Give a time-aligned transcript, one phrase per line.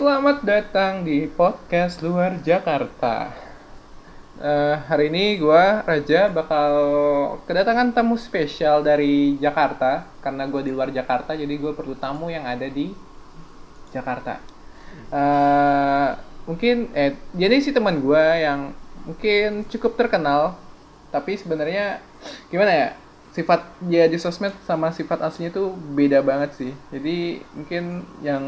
[0.00, 3.36] Selamat datang di podcast luar Jakarta.
[4.40, 6.72] Eh, hari ini gue Raja bakal
[7.44, 12.48] kedatangan tamu spesial dari Jakarta karena gue di luar Jakarta jadi gue perlu tamu yang
[12.48, 12.96] ada di
[13.92, 14.40] Jakarta.
[15.12, 16.08] Eh,
[16.48, 18.72] mungkin eh jadi si teman gue yang
[19.04, 20.56] mungkin cukup terkenal
[21.12, 22.00] tapi sebenarnya
[22.48, 22.88] gimana ya
[23.30, 27.16] sifat dia di sosmed sama sifat aslinya tuh beda banget sih jadi
[27.52, 27.84] mungkin
[28.20, 28.42] yang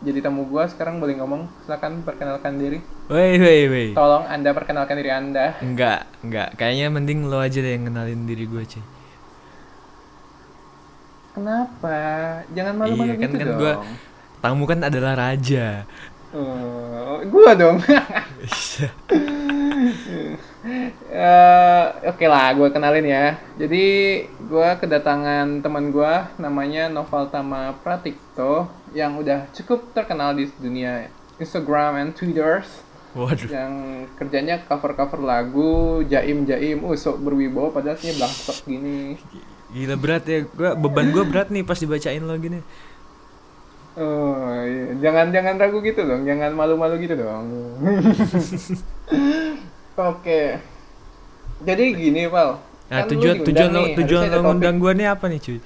[0.00, 3.86] jadi tamu gua sekarang boleh ngomong silakan perkenalkan diri Woi, woi, woi.
[3.92, 6.56] tolong anda perkenalkan diri anda Enggak, enggak.
[6.56, 8.80] Kayaknya mending lo aja deh yang kenalin diri gue, cuy.
[11.34, 11.96] kenapa
[12.48, 13.82] jangan malu-malu Iya, kan- gitu kan dong gua-
[14.40, 15.88] Tamu kan adalah raja.
[16.30, 17.76] Oh, gua dong
[20.64, 23.84] Eh, oke lah gue kenalin ya jadi
[24.24, 32.00] gue kedatangan teman gue namanya Noval Tama Pratikto yang udah cukup terkenal di dunia Instagram
[32.00, 32.64] and Twitter
[33.12, 33.46] Waduh.
[33.46, 33.72] yang
[34.16, 39.20] kerjanya cover-cover lagu jaim-jaim uh sok berwibawa padahal sih blangsek gini
[39.68, 40.46] Gila berat ya.
[40.48, 42.62] Gua beban gue berat nih pas dibacain lo gini.
[43.94, 44.96] oh iya.
[44.98, 47.46] jangan jangan ragu gitu dong jangan malu-malu gitu dong
[49.96, 50.40] oke
[51.64, 55.24] jadi gini Val Nah, Kan tujuan tujuan lo nih, tujuan lo ngundang gue nih apa
[55.32, 55.58] nih, cuy?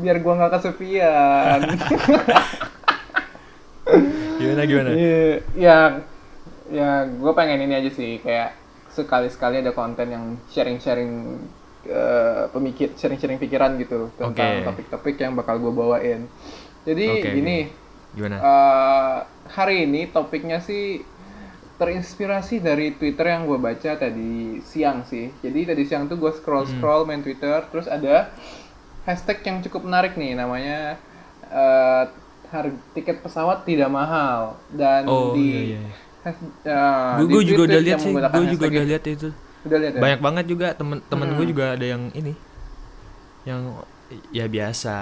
[0.00, 1.60] biar gua nggak kesepian
[4.38, 4.90] Gimana gimana?
[4.90, 5.78] Iya, ya,
[6.72, 8.56] ya, gue pengen ini aja sih, kayak
[8.90, 11.12] sekali-sekali ada konten yang sharing-sharing
[11.86, 14.64] eh, pemikir, sharing-sharing pikiran gitu tentang Oke.
[14.64, 16.20] topik-topik yang bakal gue bawain.
[16.88, 17.56] Jadi Oke, gini,
[18.16, 18.36] Gimana?
[18.40, 19.16] eh,
[19.52, 21.04] hari ini topiknya sih
[21.84, 25.28] terinspirasi dari Twitter yang gue baca tadi siang sih.
[25.38, 28.32] Jadi tadi siang tuh gue scroll-scroll main Twitter, terus ada
[29.04, 30.96] hashtag yang cukup menarik nih, namanya
[31.46, 32.02] eh,
[32.48, 35.82] harga tiket pesawat tidak mahal dan Oh, di iya, iya.
[36.24, 38.12] has- eh, Gue gue juga udah lihat sih.
[38.12, 39.28] Gue juga udah lihat itu.
[39.64, 40.00] Udah lihat ya?
[40.00, 41.52] Banyak banget juga temen-temen gue Hmm.
[41.52, 42.32] juga ada yang ini.
[43.44, 43.60] Yang
[44.30, 44.96] ya biasa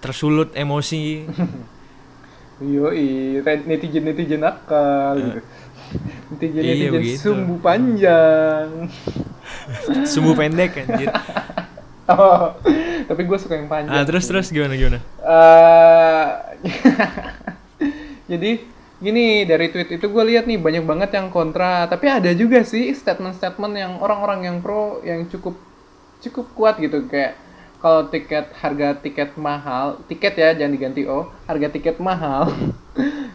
[0.00, 1.26] tersulut emosi.
[2.56, 5.40] Yoi, red- netizen-netizen nakal gitu.
[6.26, 7.22] Iya, Netizen-netizen begitu.
[7.22, 8.68] sumbu panjang.
[10.10, 11.10] Sumbu pendek anjir.
[12.06, 12.54] Oh,
[13.10, 13.90] tapi gue suka yang panjang.
[13.90, 15.02] Ah, terus terus gimana gimana?
[15.02, 16.26] Eh,
[18.30, 18.62] jadi
[19.02, 22.94] gini dari tweet itu gue lihat nih banyak banget yang kontra tapi ada juga sih
[22.94, 25.58] statement-statement yang orang-orang yang pro yang cukup
[26.24, 27.36] cukup kuat gitu kayak
[27.82, 32.48] kalau tiket harga tiket mahal tiket ya jangan diganti o harga tiket mahal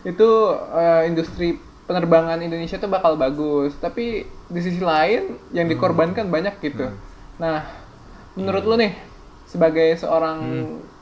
[0.01, 0.29] itu
[0.73, 3.75] eh, industri penerbangan Indonesia tuh bakal bagus.
[3.83, 6.87] Tapi di sisi lain yang dikorbankan banyak gitu.
[7.35, 7.67] Nah
[8.39, 8.95] menurut lu nih
[9.43, 10.39] sebagai seorang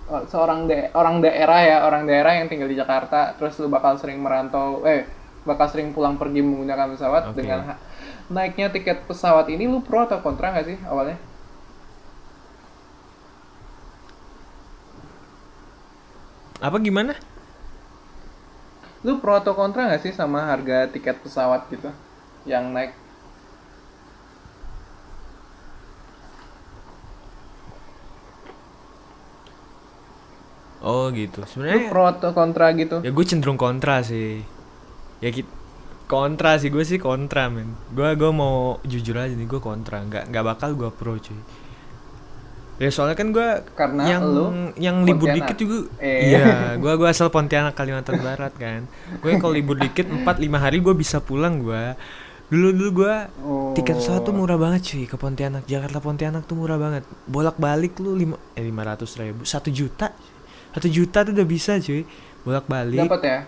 [0.09, 3.93] eh, seorang da- orang daerah ya orang daerah yang tinggal di Jakarta terus lu bakal
[4.01, 5.05] sering merantau eh
[5.45, 7.45] bakal sering pulang pergi menggunakan pesawat Oke.
[7.45, 7.77] dengan
[8.33, 11.17] naiknya tiket pesawat ini lu pro atau kontra nggak sih awalnya?
[16.59, 17.15] Apa gimana?
[19.03, 21.87] Lu pro atau kontra nggak sih sama harga tiket pesawat gitu
[22.43, 22.95] yang naik
[30.79, 31.43] Oh gitu.
[31.43, 34.39] lu Sebenarnya pro atau kontra gitu ya gue cenderung kontra sih.
[35.19, 35.51] Ya kita
[36.07, 37.75] kontra sih gue sih kontra men.
[37.91, 39.99] Gue gue mau jujur aja nih gue kontra.
[40.07, 41.39] Nggak nggak bakal gue pro cuy.
[42.79, 44.45] Ya soalnya kan gue Karena yang lu
[44.79, 45.51] yang libur Pontianak.
[45.51, 45.77] dikit juga.
[45.99, 46.31] Eh.
[46.31, 48.87] Iya, gue gua asal Pontianak Kalimantan Barat kan.
[49.19, 51.83] Gue kalau libur dikit 4 5 hari gue bisa pulang gue.
[52.49, 53.75] Dulu dulu gue Oh.
[53.75, 57.99] tiket pesawat tuh murah banget cuy ke Pontianak Jakarta Pontianak tuh murah banget bolak balik
[58.01, 60.09] lu lima eh lima ratus ribu satu juta
[60.73, 62.09] satu juta tuh udah bisa cuy
[62.41, 63.39] bolak balik dapat ya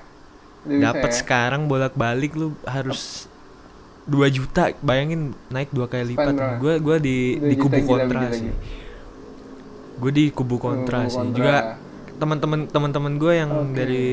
[0.85, 1.17] dapat ya?
[1.17, 3.25] sekarang bolak balik lu harus
[4.05, 8.49] 2 juta bayangin naik dua kali lipat gue gua di di kubu kontra gila, sih
[8.53, 8.57] gila.
[10.01, 11.37] Gue di kubu kontra Kubu sih kontra.
[11.37, 11.57] juga
[12.17, 13.73] teman-teman teman-teman gue yang Oke.
[13.73, 14.07] dari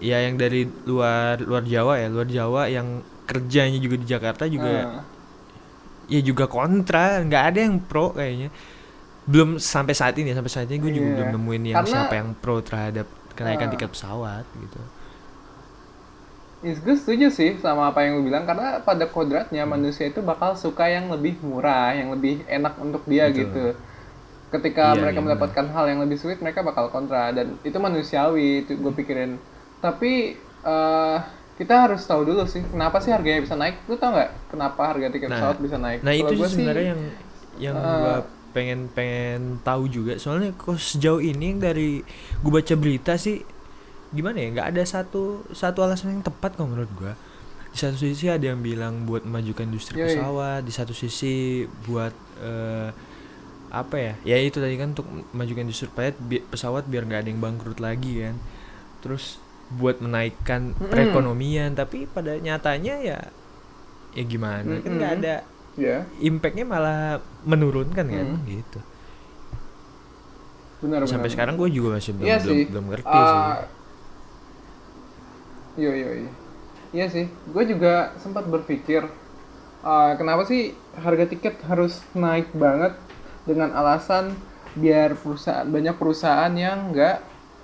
[0.00, 2.88] ya yang dari luar luar Jawa ya luar Jawa yang
[3.22, 5.04] kerjanya juga di Jakarta juga Ah.
[6.08, 8.48] ya juga kontra nggak ada yang pro kayaknya
[9.22, 11.14] belum sampai saat ini sampai saat ini gue juga Iya.
[11.14, 13.72] belum nemuin yang Karena- siapa yang pro terhadap kenaikan Ah.
[13.72, 14.80] tiket pesawat gitu
[16.62, 20.54] Is gue setuju sih sama apa yang lu bilang karena pada kodratnya manusia itu bakal
[20.54, 23.38] suka yang lebih murah, yang lebih enak untuk dia Betul.
[23.42, 23.64] gitu.
[24.52, 28.68] Ketika Iya, mereka iya, mendapatkan hal yang lebih sulit, mereka bakal kontra dan itu manusiawi
[28.68, 29.40] itu gue pikirin.
[29.80, 31.16] Tapi eh,
[31.56, 33.80] kita harus tahu dulu sih kenapa sih harganya bisa naik.
[33.88, 36.04] Lu tau nggak kenapa harga tiket Nah, pesawat bisa naik?
[36.04, 37.02] nah Kalau itu sebenarnya yang
[37.56, 38.16] yang eh, gue
[38.52, 42.04] pengen pengen tahu juga soalnya kok sejauh ini dari
[42.44, 43.40] gue baca berita sih
[44.12, 47.12] gimana ya nggak ada satu satu alasan yang tepat kalau menurut gua
[47.72, 50.04] di satu sisi ada yang bilang buat memajukan industri Yoi.
[50.12, 52.12] pesawat di satu sisi buat
[52.44, 52.92] eh,
[53.72, 57.28] apa ya ya itu tadi kan untuk memajukan industri pesawat, bi- pesawat biar nggak ada
[57.32, 58.36] yang bangkrut lagi kan
[59.00, 59.40] terus
[59.72, 60.92] buat menaikkan Mm-mm.
[60.92, 63.18] perekonomian tapi pada nyatanya ya
[64.12, 65.34] ya gimana kan nggak ada
[65.80, 68.44] ya impactnya malah menurunkan kan Hmm.
[68.44, 68.80] gitu
[70.84, 71.32] benar sampai benar.
[71.32, 72.66] sekarang gue juga masih belum Iya belum, sih.
[72.68, 73.60] belum ngerti sih Ah,
[75.72, 76.10] Iya iya
[76.92, 77.06] iya.
[77.08, 79.08] Sih, gue juga sempat berpikir
[79.80, 82.92] ah, kenapa sih harga tiket harus naik banget
[83.48, 84.34] dengan alasan
[84.72, 87.16] biar perusahaan banyak perusahaan yang nggak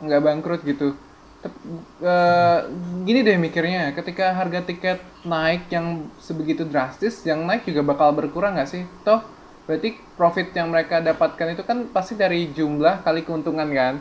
[0.04, 0.94] nggak bangkrut gitu.
[1.38, 1.62] Tep-
[2.02, 2.58] eh,
[3.06, 8.58] gini deh mikirnya, ketika harga tiket naik yang sebegitu drastis, yang naik juga bakal berkurang
[8.58, 8.82] nggak sih?
[9.06, 9.22] Toh
[9.68, 13.94] berarti profit yang mereka dapatkan itu kan pasti dari jumlah kali keuntungan kan?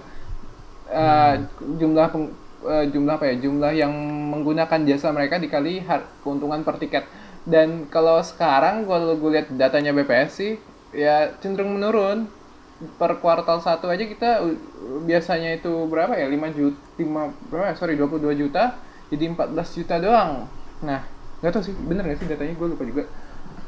[0.88, 1.34] Eh,
[1.80, 2.34] jumlah peng-
[2.64, 3.92] eh, jumlah apa ya jumlah yang
[4.32, 7.04] menggunakan jasa mereka dikali har- keuntungan per tiket
[7.44, 10.56] dan kalau sekarang kalau gue lihat datanya BPS sih
[10.94, 12.30] ya cenderung menurun.
[12.78, 14.54] Per kuartal satu aja kita uh,
[15.02, 16.30] biasanya itu berapa ya?
[16.30, 17.66] 5 juta 5 berapa?
[17.72, 17.76] Ya?
[17.76, 18.78] sorry 22 juta
[19.10, 20.46] jadi 14 juta doang.
[20.86, 21.02] Nah
[21.42, 22.54] nggak tahu sih bener nggak sih datanya?
[22.54, 23.04] Gue lupa juga.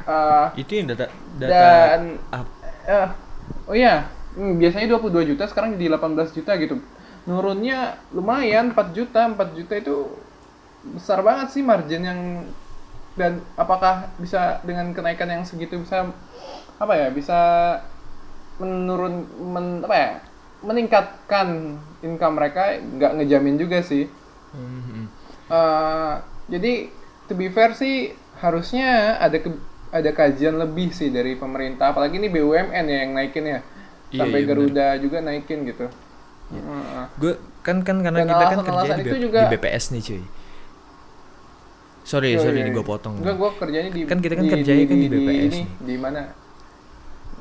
[0.09, 1.05] Eh, itu yang data
[1.37, 2.01] data dan
[2.89, 3.09] Eh,
[3.69, 6.81] oh iya, hmm, biasanya 22 juta, sekarang jadi 18 juta gitu.
[7.29, 10.09] Nurunnya lumayan, 4 juta, 4 juta itu
[10.97, 12.21] besar banget sih margin yang
[13.13, 16.07] dan apakah bisa dengan kenaikan yang segitu bisa
[16.79, 17.39] apa ya bisa
[18.57, 20.11] menurun men, apa ya
[20.61, 21.47] meningkatkan
[21.99, 24.07] income mereka nggak ngejamin juga sih.
[24.51, 25.03] Mhm.
[25.49, 26.13] Eh,
[26.49, 26.73] jadi
[27.25, 31.91] to be fair sih harusnya ada ke- ada kajian lebih sih dari pemerintah.
[31.91, 33.59] Apalagi ini BUMN ya yang naikin ya.
[34.09, 35.85] Iya, sampai iya, Garuda juga naikin gitu.
[36.49, 37.05] Heeh.
[37.15, 40.01] gue kan kan karena Dan kita kan alasan-alasan kerja di, B- juga- di BPS nih
[40.01, 40.21] cuy.
[42.01, 42.81] Sorry Yo, sorry ini yo.
[42.81, 43.21] gue potong.
[43.21, 45.65] Enggak, gue kerjanya di Kan kita kan kerjanya kan di BPS ini, nih.
[45.77, 46.21] di mana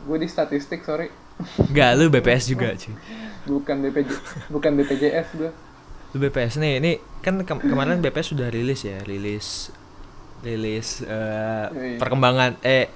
[0.08, 1.12] gue di statistik sorry.
[1.60, 2.96] Enggak lu BPS juga cuy.
[3.46, 4.08] Bukan BPJ
[4.48, 5.50] bukan BPJS gue
[6.08, 9.68] lu BPS nih ini kan ke- kemarin BPS sudah rilis ya rilis
[10.40, 12.00] rilis eh, Yoi.
[12.00, 12.88] perkembangan eh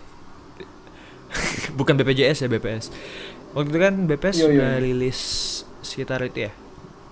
[1.78, 2.88] bukan BPJS ya BPS
[3.52, 4.82] waktu itu kan BPS Yo, yo, sudah yo.
[4.82, 5.20] rilis
[5.80, 6.52] sekitar itu ya.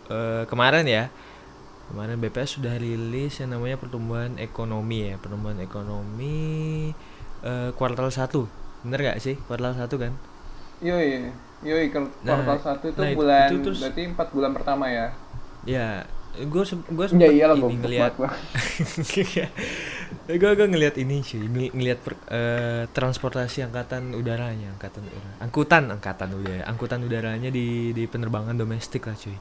[0.08, 1.12] Eh, kemarin ya
[1.88, 6.90] kemarin BPS sudah rilis yang namanya pertumbuhan ekonomi ya pertumbuhan ekonomi
[7.40, 9.36] eh, kuartal 1 bener gak sih?
[9.44, 10.12] Kuartal 1 kan?
[10.80, 11.28] Yoi
[11.60, 14.84] yoi ke Nah, kuartal satu itu nah, itu- bulan itu terus- berarti empat bulan pertama
[14.88, 15.06] ya?
[15.68, 15.88] Ya
[16.30, 18.14] gue gue ya iyalah ini ngelihat
[20.30, 25.84] gue gue ngelihat ini sih ngeli- ngelihat per- eh, transportasi angkatan udaranya angkatan udara angkutan
[25.90, 29.34] angkatan udara angkutan udaranya di di penerbangan domestik lah cuy.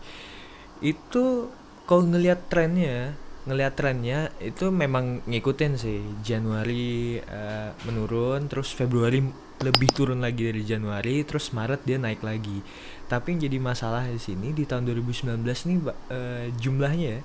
[0.82, 1.54] Itu
[1.86, 3.14] kalau ngelihat trennya
[3.50, 9.20] ngelihat trennya itu memang ngikutin sih Januari eh, menurun terus Februari
[9.60, 12.64] lebih turun lagi dari Januari terus Maret dia naik lagi
[13.12, 15.78] tapi yang jadi masalah di sini di tahun 2019 nih
[16.14, 17.22] eh, jumlahnya ya,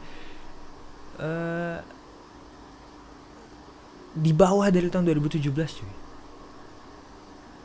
[1.21, 1.79] eh
[4.15, 5.93] di bawah dari tahun 2017 cuy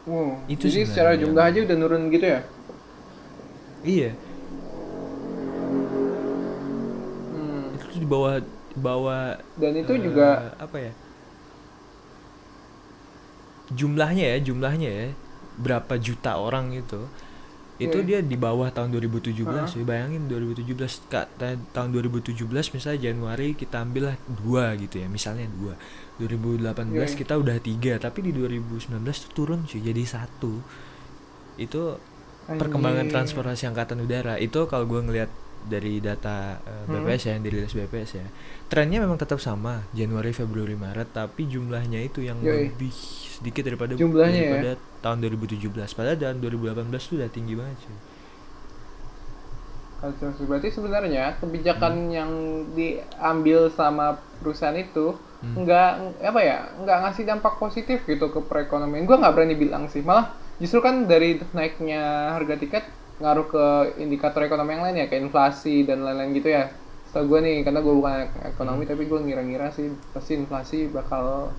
[0.10, 0.42] Wow.
[0.50, 2.40] Itu Jadi secara jumlah aja udah nurun gitu ya?
[3.84, 4.16] iya
[7.34, 7.76] Hmm.
[7.78, 8.36] itu tuh di bawah
[8.74, 10.92] bawah Dan itu eh, juga apa ya?
[13.70, 15.08] Jumlahnya ya jumlahnya ya.
[15.60, 17.06] Berapa juta orang itu
[17.80, 18.04] itu Iya.
[18.04, 19.80] dia di bawah tahun 2017 Heeh.
[19.80, 25.08] ya bayangin 2017 Kak, ta- tahun 2017 misalnya Januari kita ambil lah dua gitu ya
[25.08, 25.80] misalnya dua.
[26.20, 27.20] 2018 Iya.
[27.24, 30.60] kita udah tiga tapi di 2019 tuh turun cuy jadi satu.
[31.56, 31.96] Itu
[32.52, 34.36] perkembangan transportasi angkatan udara.
[34.36, 35.32] Itu kalau gue ngelihat
[35.66, 37.04] dari data uh, Hmm.
[37.04, 38.28] BPS ya yang dirilis BPS ya
[38.66, 42.72] trennya memang tetap sama Januari Februari Maret tapi jumlahnya itu yang Yoi.
[42.72, 42.94] lebih
[43.30, 44.50] sedikit daripada Jumlahnya ya?
[44.56, 47.78] daripada tahun 2017 padahal tahun 2018 tuh udah tinggi banget
[50.00, 50.48] Kalkulasi.
[50.48, 52.12] Berarti sebenarnya kebijakan Hmm.
[52.12, 52.32] yang
[52.72, 55.12] diambil sama perusahaan itu
[55.44, 55.64] Hmm.
[55.64, 55.92] nggak
[56.24, 59.04] apa ya nggak ngasih dampak positif gitu ke perekonomian.
[59.04, 60.00] Gua nggak berani bilang sih.
[60.00, 62.84] Malah justru kan dari naiknya harga tiket
[63.20, 63.64] ngaruh ke
[64.04, 66.64] indikator ekonomi yang lain ya kayak inflasi dan lain-lain gitu ya.
[67.10, 68.16] Setahu gue nih karena gue bukan
[68.54, 68.90] ekonomi Hmm.
[68.92, 71.50] tapi gue ngira-ngira sih pasti inflasi bakal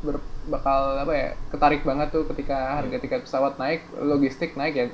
[0.00, 4.86] ber- bakal apa ya ketarik banget tuh ketika harga tiket pesawat naik logistik naik ya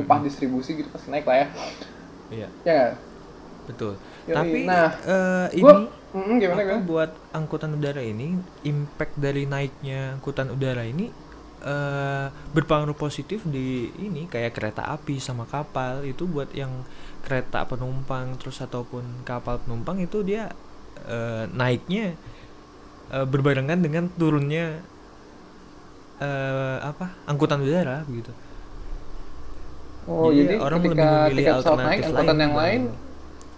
[0.00, 0.24] upah Hmm.
[0.24, 1.46] distribusi gitu pasti naik lah ya
[2.30, 2.96] iya ya
[3.68, 5.74] betul Yoi, tapi nah, eh, ini Gua,
[6.14, 6.82] mm, gimana gimana?
[6.88, 11.14] buat angkutan udara ini impact dari naiknya angkutan udara ini
[11.62, 16.72] eh, berpengaruh positif di ini kayak kereta api sama kapal itu buat yang
[17.20, 20.48] kereta penumpang terus ataupun kapal penumpang itu dia
[21.04, 22.16] eh, naiknya
[23.12, 24.80] eh, berbarengan dengan turunnya
[26.20, 28.32] eh, apa angkutan udara begitu.
[30.10, 32.80] Oh, Jadi jadi, orang lebih ketika memilih tiket pesawat naik, alternatif angkutan lain yang lain
[32.80, 33.08] dibanding-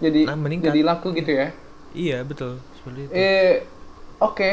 [0.03, 0.65] jadi Nah, meningkat.
[0.69, 1.47] jadi laku gitu ya?
[1.93, 3.13] Iya betul seperti itu.
[3.15, 3.53] Eh,
[4.19, 4.49] oke.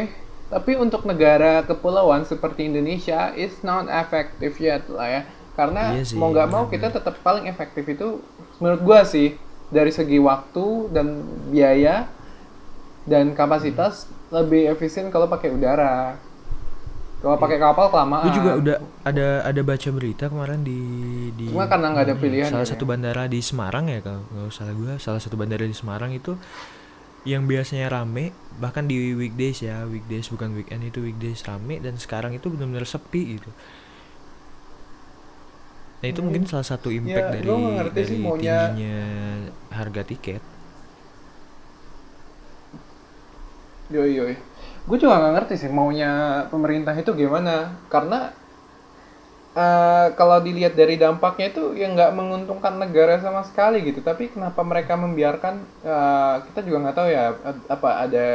[0.50, 5.22] Tapi untuk negara kepulauan seperti Indonesia is not effective yet lah ya.
[5.54, 8.18] Karena Iya sih, mau nggak mau kita tetap paling efektif itu
[8.58, 9.38] menurut gua sih
[9.70, 11.22] dari segi waktu dan
[11.54, 12.10] biaya
[13.06, 16.18] dan kapasitas lebih efisien kalau pakai udara.
[17.20, 18.24] Kalau pakai kapal kelamaan.
[18.32, 20.80] Gue juga udah ada ada baca berita kemarin di
[21.36, 22.72] di Cuma karena nggak ada ya, pilihan salah ya.
[22.72, 26.32] satu bandara di Semarang ya kalau nggak salah gue salah satu bandara di Semarang itu
[27.22, 32.32] yang biasanya rame bahkan di weekdays ya weekdays bukan weekend itu weekdays rame dan sekarang
[32.32, 33.50] itu benar-benar sepi gitu
[36.00, 37.48] nah itu mungkin salah satu impact Ya, dari
[37.92, 39.00] dari sih maunya- tingginya
[39.68, 40.42] harga tiket
[43.90, 44.34] Yoi yoi.
[44.86, 46.10] Gue juga nggak ngerti sih maunya
[46.46, 47.74] pemerintah itu gimana.
[47.90, 48.30] Karena
[49.56, 54.00] eh, kalau dilihat dari dampaknya itu ya nggak menguntungkan negara sama sekali gitu.
[54.04, 55.54] Tapi kenapa mereka membiarkan?
[55.82, 57.24] eh, kita juga nggak tahu ya
[57.66, 58.28] apa ada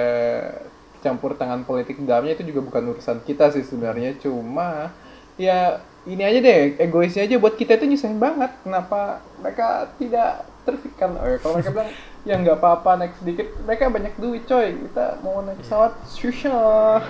[1.05, 4.17] campur tangan politik dalamnya itu juga bukan urusan kita sih sebenarnya.
[4.17, 4.89] Cuma
[5.37, 8.51] ya ini aja deh egoisnya aja buat kita itu nyusahin banget.
[8.65, 11.17] Kenapa mereka tidak terfikirkan?
[11.21, 11.91] Oh, ya, kalau mereka bilang
[12.25, 14.73] ya nggak apa-apa naik sedikit, mereka banyak duit coy.
[14.73, 17.05] Kita mau naik pesawat susah.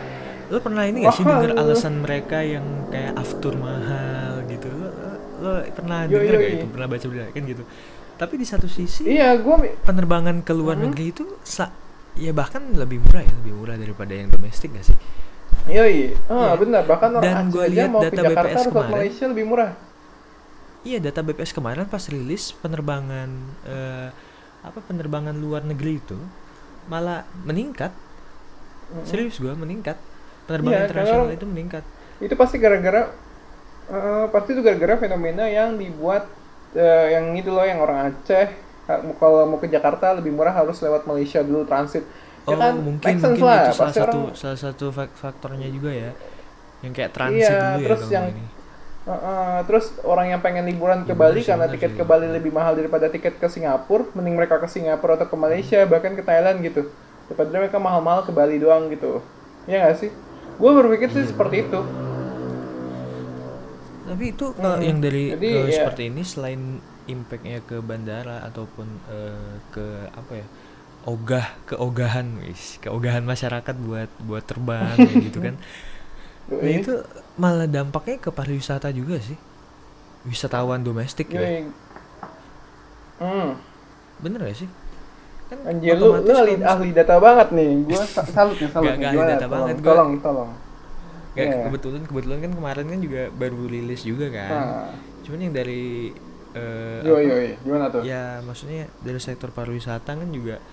[0.45, 4.89] Lo pernah ini gak sih denger alasan mereka yang kayak aftur mahal gitu lo,
[5.41, 6.55] lo- pernah Yo, denger yo, gak yo.
[6.55, 7.63] itu pernah baca berita kan gitu
[8.15, 10.87] tapi di satu sisi Iya, gue penerbangan ke luar Hmm.
[10.87, 11.25] negeri itu
[12.15, 14.97] ya bahkan lebih murah ya lebih murah daripada yang domestik gak sih
[15.65, 16.61] Yoi, ah Iya.
[16.61, 16.83] benar.
[16.85, 18.91] Bahkan orang Dan gua aja lihat data Jakarta BPS kemarin.
[18.93, 19.71] Malaysia lebih murah.
[20.85, 23.29] iya data BPS kemarin pas rilis penerbangan
[23.65, 24.07] eh,
[24.61, 26.13] apa penerbangan luar negeri itu
[26.85, 27.89] malah meningkat
[29.01, 29.97] serius gua meningkat
[30.45, 31.83] penerbangan Iya, internasional itu meningkat
[32.21, 33.01] Itu pasti gara-gara
[33.87, 36.25] eh, pasti itu gara-gara fenomena yang dibuat
[36.73, 38.47] eh, yang itu loh yang orang Aceh
[39.17, 42.05] kalau mau ke Jakarta lebih murah harus lewat Malaysia dulu transit.
[42.45, 43.65] Oh ya kan mungkin mungkin lah.
[43.65, 46.11] itu salah Pasti satu orang salah satu fak- faktornya juga ya
[46.85, 48.45] yang kayak transit Iya, dulu ya terus kalau yang- ini.
[49.05, 51.97] Uh, uh, terus orang yang pengen liburan ke Iya, Bali karena tiket sih.
[51.97, 55.77] ke Bali lebih mahal daripada tiket ke Singapura, mending mereka ke Singapura atau ke Malaysia
[55.85, 56.89] bahkan ke Thailand gitu.
[57.29, 59.21] Daripada mereka mahal-mahal ke Bali doang gitu.
[59.65, 60.09] Iya nggak sih?
[60.59, 61.79] Gue berpikir Iya, sih seperti itu.
[64.05, 66.61] Tapi itu kalau Hmm, yang dari jadi ke ya- seperti ini selain
[67.09, 70.47] impactnya ke bandara ataupun eh, ke apa ya
[71.05, 75.55] ogah keogahan wis keogahan masyarakat buat buat terbang gitu kan
[76.63, 76.91] nah itu
[77.41, 79.37] malah dampaknya ke pariwisata juga sih
[80.25, 81.49] wisatawan domestik ya.
[83.19, 83.55] Hmm.
[84.23, 84.69] bener gak sih
[85.45, 87.69] kan Anjir lu, lu ahli, ahli data banget nih.
[87.85, 88.97] Gua sa- salut nih, salut nih.
[88.97, 90.51] nggak ahli data tolong, banget, gua- tolong, tolong.
[91.35, 91.57] Nggak, Iya.
[91.67, 94.87] kebetulan kebetulan kan kemarin kan juga baru rilis juga kan Nah,
[95.21, 96.15] cuman yang dari
[96.55, 97.53] eh, yo yo, yo.
[97.59, 98.01] gimana tuh?
[98.01, 100.63] ya maksudnya dari sektor pariwisata kan juga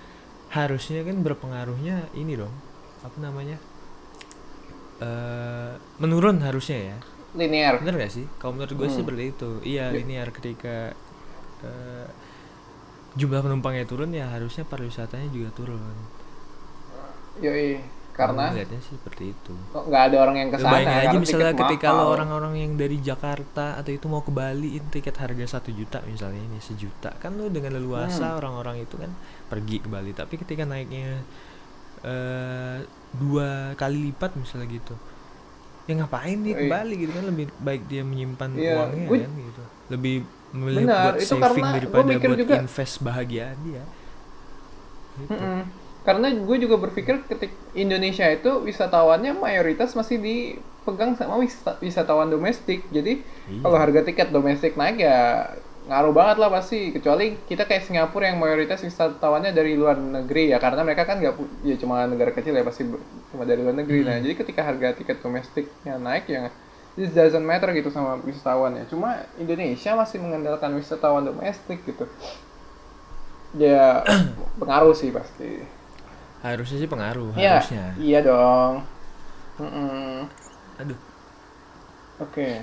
[0.49, 2.55] harusnya kan berpengaruhnya ini dong
[3.01, 3.59] apa namanya
[5.03, 6.97] eh menurun harusnya ya
[7.35, 7.81] Linear.
[7.81, 9.03] bener gak sih kalau menurut gue sih Hmm.
[9.03, 9.99] seperti itu iya Ya.
[9.99, 10.93] linear ketika
[11.63, 12.07] eh,
[13.13, 15.81] jumlah penumpangnya turun ya harusnya pariwisatanya juga turun
[17.41, 17.81] Yoi.
[18.13, 20.69] Karena melihatnya sih seperti itu kok nggak ada orang yang ke sana.
[20.69, 21.97] bayangin aja misalnya ketika mahal.
[21.97, 26.05] lo orang-orang yang dari Jakarta atau itu mau ke Bali ini tiket harga satu juta
[26.05, 28.37] misalnya ini sejuta kan lo dengan leluasa Hmm.
[28.37, 29.09] orang-orang itu kan
[29.49, 31.25] pergi ke Bali tapi ketika naiknya
[32.05, 32.85] eh
[33.17, 34.93] dua kali lipat misalnya gitu
[35.85, 36.69] ya ngapain dia ke.
[36.69, 40.15] Bali gitu kan lebih baik dia menyimpan Iya, uangnya kan gitu lebih
[40.53, 43.83] memilih Benar, buat itu saving karena daripada mikir buat juga- invest bahagia dia
[45.19, 45.33] gitu.
[45.33, 45.61] Mm-mm.
[46.03, 52.83] Karena gue juga berpikir ketika Indonesia itu wisatawannya mayoritas masih dipegang sama wisata- wisatawan domestik.
[52.91, 53.63] Jadi Iya.
[53.63, 55.47] kalau harga tiket domestik naik ya
[55.87, 56.91] ngaruh banget lah pasti.
[56.91, 61.39] Kecuali kita kayak Singapura yang mayoritas wisatawannya dari luar negeri ya karena mereka kan nggak
[61.63, 62.83] ya cuma negara kecil ya pasti
[63.31, 64.03] cuma dari luar negeri.
[64.03, 66.51] Nah jadi ketika harga tiket domestiknya naik ya
[66.97, 68.85] it doesn't matter gitu sama wisatawannya.
[68.93, 72.05] Cuma Indonesia masih mengandalkan wisatawan domestik gitu.
[73.57, 74.01] Ya
[74.61, 75.65] pengaruh sih pasti.
[76.43, 78.83] harusnya sih pengaruh Iya, harusnya iya dong.
[79.63, 80.27] Mm-mm.
[80.81, 80.99] aduh
[82.21, 82.49] Oke.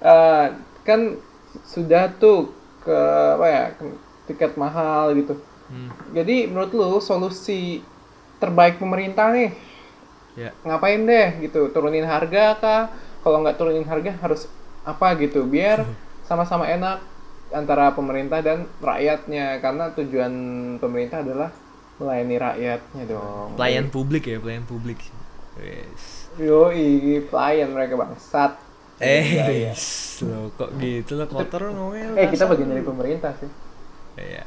[0.00, 0.46] Eh,
[0.80, 1.00] kan
[1.68, 2.98] sudah tuh ke
[3.36, 4.00] apa ya ke-
[4.32, 5.36] tiket mahal gitu.
[5.68, 5.92] Hmm.
[6.16, 7.84] Jadi menurut lu solusi
[8.40, 9.52] terbaik pemerintah nih
[10.40, 10.56] Ya.
[10.64, 12.82] ngapain deh gitu turunin harga kah?
[13.20, 14.48] Kalau nggak turunin harga harus
[14.88, 15.44] apa gitu?
[15.44, 15.84] Biar
[16.24, 17.04] sama-sama enak
[17.52, 19.60] antara pemerintah dan rakyatnya.
[19.60, 20.32] Karena tujuan
[20.80, 21.52] pemerintah adalah
[22.00, 23.60] melayani rakyatnya dong.
[23.60, 24.98] Pelayan publik ya pelayan publik.
[25.60, 26.32] Wes.
[26.40, 28.56] yoi pelayan mereka bangsat.
[28.96, 29.74] Eh Iya, iya.
[30.24, 33.50] lo kok gitu lo kotor ngomel eh kita bagian dari pemerintah sih.
[34.16, 34.44] Iya.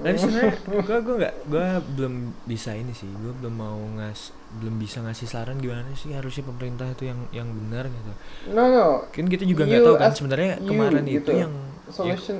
[0.00, 1.66] Tapi sebenarnya gue gue nggak gue
[1.98, 2.14] belum
[2.48, 3.10] bisa ini sih.
[3.10, 4.32] Gue belum mau ngas
[4.62, 8.12] belum bisa ngasih saran gimana sih harusnya pemerintah itu yang yang benar gitu.
[8.54, 8.86] no no.
[9.12, 11.18] Kan kita juga nggak You tahu kan sebenarnya you kemarin gitu.
[11.20, 11.52] itu yang
[11.92, 12.36] solution.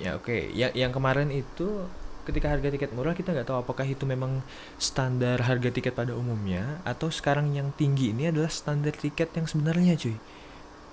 [0.00, 0.38] ya oke.
[0.56, 1.86] Ya yang kemarin itu
[2.22, 4.46] ketika harga tiket murah kita nggak tahu apakah itu memang
[4.78, 9.98] standar harga tiket pada umumnya atau sekarang yang tinggi ini adalah standar tiket yang sebenarnya
[9.98, 10.16] cuy.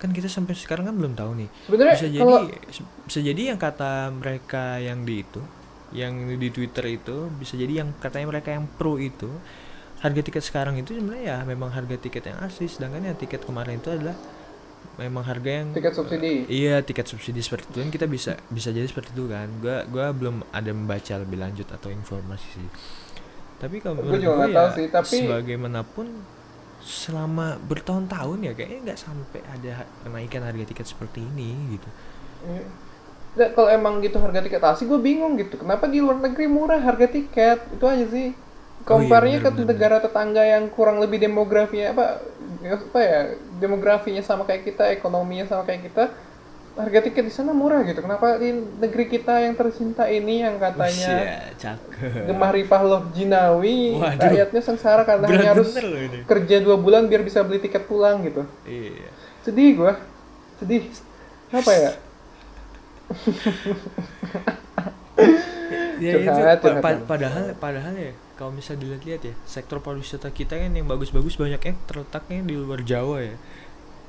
[0.00, 1.48] Kan kita sampai sekarang kan belum tahu nih.
[1.70, 2.40] Sebenarnya bisa jadi kalau
[3.06, 5.42] bisa jadi yang kata mereka yang di itu
[5.90, 9.30] yang di Twitter itu bisa jadi yang katanya mereka yang pro itu
[10.00, 13.82] harga tiket sekarang itu sebenarnya ya memang harga tiket yang asli sedangkan yang tiket kemarin
[13.82, 14.16] itu adalah
[14.96, 16.48] memang harga yang tiket subsidi.
[16.48, 17.78] iya tiket subsidi seperti itu.
[17.84, 19.48] Kan kita bisa bisa jadi seperti itu kan.
[19.60, 22.68] Gua gua belum ada membaca lebih lanjut atau informasi sih.
[23.60, 26.06] Tapi kalau menurut nggak ya tahu sih, tapi- sebagaimanapun
[26.80, 31.88] selama bertahun-tahun ya kayaknya nggak sampai ada kenaikan harga tiket seperti ini gitu.
[32.48, 32.64] Iya.
[33.30, 35.54] Nah, kalau emang gitu harga tiket asli gue bingung gitu.
[35.54, 37.62] Kenapa di luar negeri murah harga tiket?
[37.78, 38.34] Itu aja sih.
[38.82, 42.24] Compare-nya bener, ke bener, negara tetangga yang kurang lebih demografinya apa
[42.64, 43.20] apa ya
[43.60, 46.10] demografinya sama kayak kita, ekonominya sama kayak kita,
[46.80, 48.00] harga tiket di sana murah gitu.
[48.00, 51.12] Kenapa di negeri kita yang tercinta ini yang katanya
[51.60, 51.76] ya,
[52.24, 54.16] gemah ripah loh jinawi, Waduh.
[54.16, 55.70] rakyatnya sengsara karena Berat hanya harus
[56.24, 58.48] kerja dua bulan biar bisa beli tiket pulang gitu.
[58.64, 59.12] iya
[59.44, 60.00] Sedih gua,
[60.56, 60.88] sedih.
[61.52, 61.92] Apa ya?
[66.00, 70.88] Ya itu pa- padahal padahal ya kalau bisa dilihat-lihat ya sektor pariwisata kita kan yang
[70.88, 73.36] bagus-bagus banyak yang terletaknya di luar Jawa ya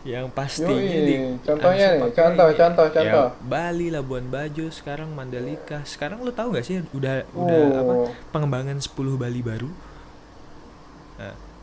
[0.02, 1.16] yang pastinya Yoi, di
[1.46, 2.58] contohnya nih, contoh, ini.
[2.58, 3.28] contoh, Ya, contoh.
[3.46, 7.78] Bali Labuan Bajo sekarang Mandalika sekarang lu tahu nggak sih udah udah Oh.
[7.78, 7.94] apa
[8.34, 9.70] pengembangan 10 Bali baru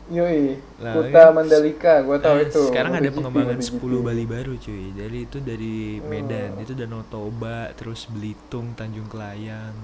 [0.09, 1.37] Yoi, Lah, Kuta kan?
[1.37, 2.61] Mandalika, gua tahu Nah, itu.
[2.65, 3.77] Sekarang ada pengembangan MotoGP.
[3.77, 4.85] 10 Bali baru cuy.
[4.91, 6.63] Jadi itu dari Medan, Hmm.
[6.65, 9.75] itu Danau Toba, terus Belitung, Tanjung Kelayang.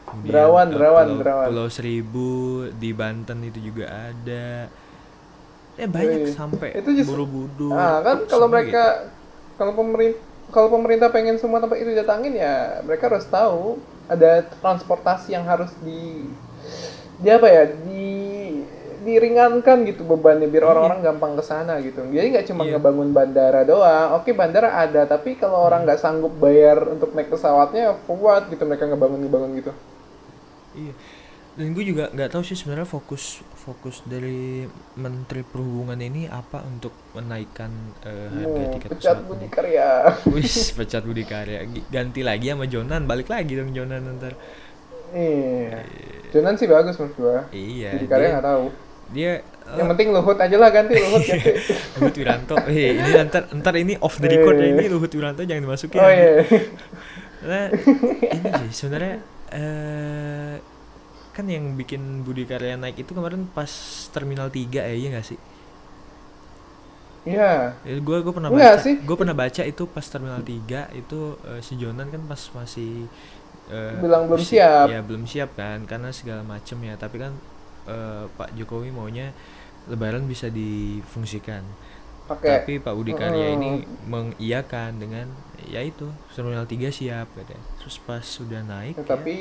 [0.00, 1.46] kemudian, Derawan, eh, Derawan, Pulau, Derawan.
[1.48, 2.30] Pulau Seribu
[2.74, 4.66] di Banten itu juga ada.
[5.76, 7.72] Eh banyak Wih, sampai itu justru- Borobudur.
[7.72, 8.82] Ah, kan kalau semua mereka
[9.54, 15.30] kalau pemerintah kalau pemerintah pengen semua tempat itu datangin ya mereka harus tahu ada transportasi
[15.30, 16.26] yang harus di
[17.16, 18.08] di apa ya di
[19.00, 22.04] diringankan gitu bebannya biar orang-orang gampang ke sana gitu.
[22.04, 22.76] Jadi nggak cuma Iya.
[22.76, 24.08] ngebangun bandara doang.
[24.20, 28.84] Oke, bandara ada, tapi kalau orang nggak sanggup bayar untuk naik pesawatnya, what gitu mereka
[28.86, 29.72] ngebangun-ngebangun gitu.
[29.72, 29.72] gitu.
[30.74, 30.94] Iya.
[31.50, 34.64] Dan gue juga nggak tahu sih sebenarnya fokus fokus dari
[34.96, 37.68] Menteri Perhubungan ini apa untuk menaikkan
[38.06, 39.48] eh, harga Oh, tiket pecat pesawat Budi.
[39.50, 39.88] Karya.
[40.34, 41.66] Wis, pecat Budi Karya.
[41.90, 44.38] Ganti lagi sama Jonan, balik lagi dong Jonan ntar.
[45.10, 45.82] Iya.
[46.30, 47.38] Jonan sih bagus menurut gua.
[47.50, 47.98] Iya.
[47.98, 48.64] Budi Karya nggak tahu.
[49.10, 51.50] Dia Yang penting Luhut aja lah ganti Luhut ganti.
[51.96, 55.62] Luhut Wiranto eh ini ntar ntar ini off the record ya ini Luhut Wiranto jangan
[55.62, 56.30] dimasukin oh iya.
[57.40, 57.64] nah
[58.34, 59.14] ini sih sebenarnya
[59.50, 60.54] eh
[61.30, 63.70] kan yang bikin Budi Karya naik itu kemarin pas
[64.10, 65.38] Terminal 3 ya iya gak sih
[67.20, 67.76] Iya.
[67.84, 68.94] gue gue pernah Enggak baca sih.
[68.96, 70.56] gue pernah baca itu pas Terminal 3
[70.96, 73.04] itu eh, si Jonan kan pas masih
[73.68, 74.86] eh, Bilang belum si- siap.
[74.88, 77.36] ya belum siap kan karena segala macem ya tapi kan
[77.90, 79.26] eh, Pak Jokowi maunya
[79.90, 81.64] Lebaran bisa difungsikan
[82.30, 82.48] Pakai.
[82.62, 83.56] tapi Pak Budi Karya Mm.
[83.58, 83.70] ini
[84.06, 85.26] mengiyakan dengan
[85.66, 87.64] ya itu Terminal 3 siap katanya.
[87.82, 89.34] Terus pas sudah naik ya, Tapi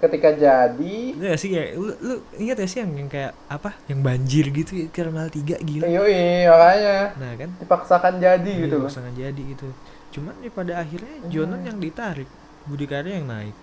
[0.00, 3.70] ketika jadi Lu gak sih kayak lu, lu ingat gak sih yang, yang kayak apa?
[3.90, 5.86] Yang banjir gitu ya, Terminal 3 gila.
[5.90, 9.68] Yoi, makanya Nah, kan dipaksakan jadi Iya, gitu pasangan jadi gitu.
[10.14, 11.30] Cuman ya pada akhirnya Hmm.
[11.32, 12.28] Jonan yang ditarik,
[12.68, 13.56] Budi Karya yang naik.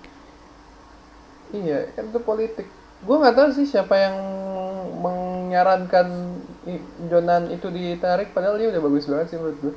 [1.56, 2.68] Iya, kan itu politik.
[3.02, 4.16] Gue nggak tahu sih siapa yang
[4.98, 6.08] menyarankan
[7.08, 9.74] Jonan itu ditarik, padahal dia udah bagus banget sih menurut gue.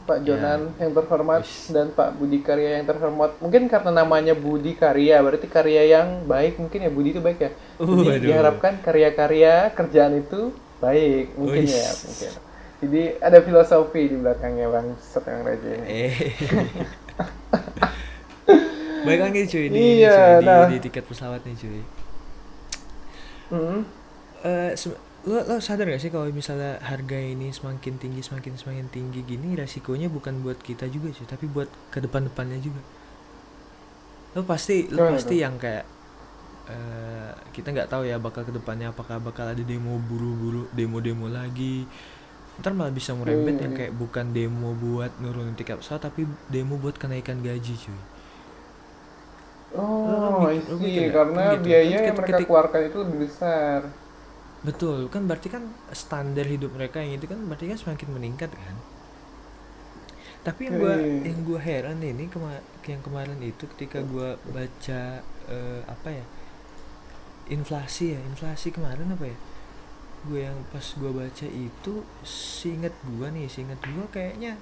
[0.00, 0.32] Pak Ya.
[0.32, 1.68] Jonan yang terhormat Wis.
[1.68, 3.36] dan Pak Budi Karya yang terhormat.
[3.38, 6.56] Mungkin karena namanya Budi Karya, berarti karya yang baik.
[6.56, 7.50] Mungkin ya Budi itu baik ya.
[7.76, 8.18] Jadi Waduh.
[8.18, 11.36] diharapkan karya-karya kerjaan itu baik.
[11.36, 11.76] Mungkin Wis.
[11.76, 12.30] ya, mungkin.
[12.80, 15.84] Jadi ada filosofi di belakangnya Bang Setengah Raja ini.
[15.84, 16.16] Eh.
[19.00, 20.68] Baik lagi cuy di, ini, Iya, cuy, di, nah.
[20.68, 21.80] di tiket pesawat nih cuy.
[23.50, 23.84] Hmm.
[24.50, 24.96] eh se-
[25.30, 29.48] lo, lo sadar gak sih kalau misalnya harga ini semakin tinggi semakin semakin tinggi gini
[29.60, 32.80] resikonya bukan buat kita juga sih tapi buat ke depan depannya juga
[34.34, 35.42] lo pasti lo pasti tuh?
[35.42, 35.84] yang kayak
[36.74, 41.76] eh, kita nggak tahu ya bakal ke depannya apakah bakal ada demo buru-buru demo-demo lagi
[42.60, 46.22] ntar malah bisa merembet Iya, yang kayak bukan demo buat nurunin tiket pesawat tapi
[46.54, 48.00] demo buat kenaikan gaji cuy
[49.70, 51.14] Oh, Lo mikir- lo nggak?
[51.14, 51.64] Karena Kan gitu.
[51.64, 53.80] biaya Kan yang mereka ketik- keluarkan itu lebih besar.
[54.60, 58.76] betul kan berarti kan standar hidup mereka yang itu kan berarti kan semakin meningkat kan
[60.40, 61.32] tapi yang gua Iya.
[61.32, 66.24] yang gua heran ini kema yang kemarin itu ketika gua baca eh, apa ya
[67.48, 69.38] inflasi ya inflasi kemarin apa ya
[70.20, 74.60] gue yang pas gua baca itu seingat gua nih seingat gua kayaknya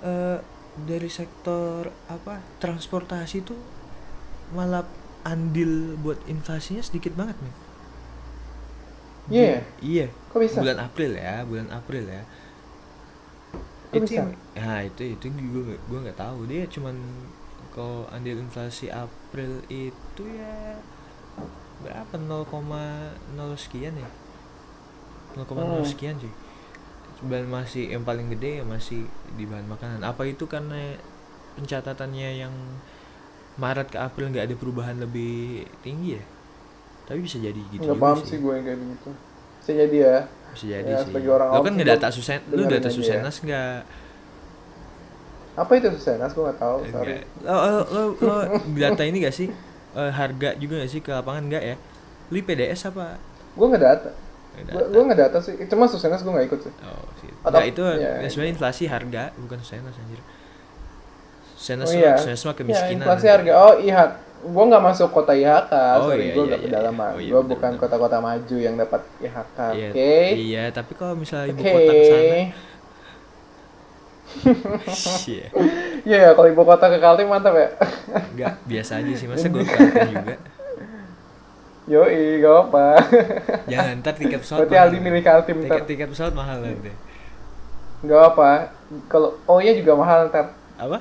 [0.00, 0.38] eh
[0.86, 3.58] dari sektor apa transportasi itu
[4.54, 4.86] malah
[5.22, 7.54] andil buat inflasinya sedikit banget nih
[9.24, 9.64] Iya.
[9.80, 10.60] iya Kok bisa?
[10.60, 12.22] bulan April ya bulan April ya
[13.88, 14.14] Kok itu bisa?
[14.20, 16.92] yang- ya itu itu gue gue nggak tahu dia cuman
[17.72, 20.76] kalau andil inflasi April itu ya
[21.80, 22.44] berapa 0,0
[23.56, 24.08] sekian ya
[25.34, 25.82] 0,0 Hmm.
[25.82, 26.30] sekian sih
[27.24, 31.00] dan masih yang paling gede ya masih di bahan makanan apa itu karena
[31.56, 32.52] pencatatannya yang
[33.54, 36.24] Maret ke April nggak ada perubahan lebih tinggi ya
[37.04, 39.10] tapi bisa jadi gitu Nggak paham sih gue yang kayak gitu.
[39.60, 40.18] Bisa jadi ya.
[40.54, 42.94] bisa jadi Ya, sih orang lo kan ngedata gua susen lu data ya.
[42.94, 43.76] susenas nggak
[45.54, 46.34] Apa itu Susenas?
[46.34, 46.76] Gue nggak tahu.
[46.90, 47.22] Sorry.
[47.46, 48.36] Lo, lo, lo, lo
[48.74, 49.46] data ini gak sih?
[49.94, 51.76] Eh, harga juga gak sih ke lapangan enggak ya?
[52.34, 53.14] Lu PDS apa?
[53.54, 54.10] Gue nggak data.
[54.66, 54.98] Gue data.
[55.06, 55.54] nggak data sih.
[55.70, 56.74] Cuma Susenas gue nggak ikut sih.
[56.82, 57.30] Oh, sih.
[57.46, 58.56] Atau- Enggak, itu ya, ya, sebenarnya iya.
[58.58, 60.18] inflasi harga, bukan Susenas anjir.
[61.64, 62.12] Susenas Oh iya.
[62.14, 62.92] Susenas mah Ya, kemiskinan.
[63.00, 63.32] inflasi nanti.
[63.32, 63.52] harga.
[63.56, 64.02] Oh iya.
[64.44, 65.72] Gue nggak masuk kota IHK.
[65.96, 67.08] Oh, Sorry, iya, gue iya, nggak iya, pedalaman.
[67.08, 67.16] iya.
[67.16, 69.58] Oh, iya, gue bukan kota-kota maju yang dapat IHK.
[69.72, 70.12] Iya, Oke.
[70.36, 71.72] Iya, tapi kalau misalnya ibu Oke.
[71.72, 72.36] kota ke sana,
[75.26, 75.46] Iya.
[76.04, 77.68] Iya ya, kalau ibu kota ke Kaltim mantap ya.
[78.30, 79.24] Enggak, biasa aja sih.
[79.24, 80.36] Masa gue Kaltim juga.
[81.84, 82.86] Yoi, gak apa.
[83.68, 85.80] Jangan ntar tiket pesawat Berarti Aldi milih Kaltim Tiket, ntar.
[85.84, 86.92] tiket pesawat mahal nanti.
[88.02, 88.72] Gak apa.
[89.06, 90.52] Kalau O-nya juga mahal ntar.
[90.76, 90.98] Apa?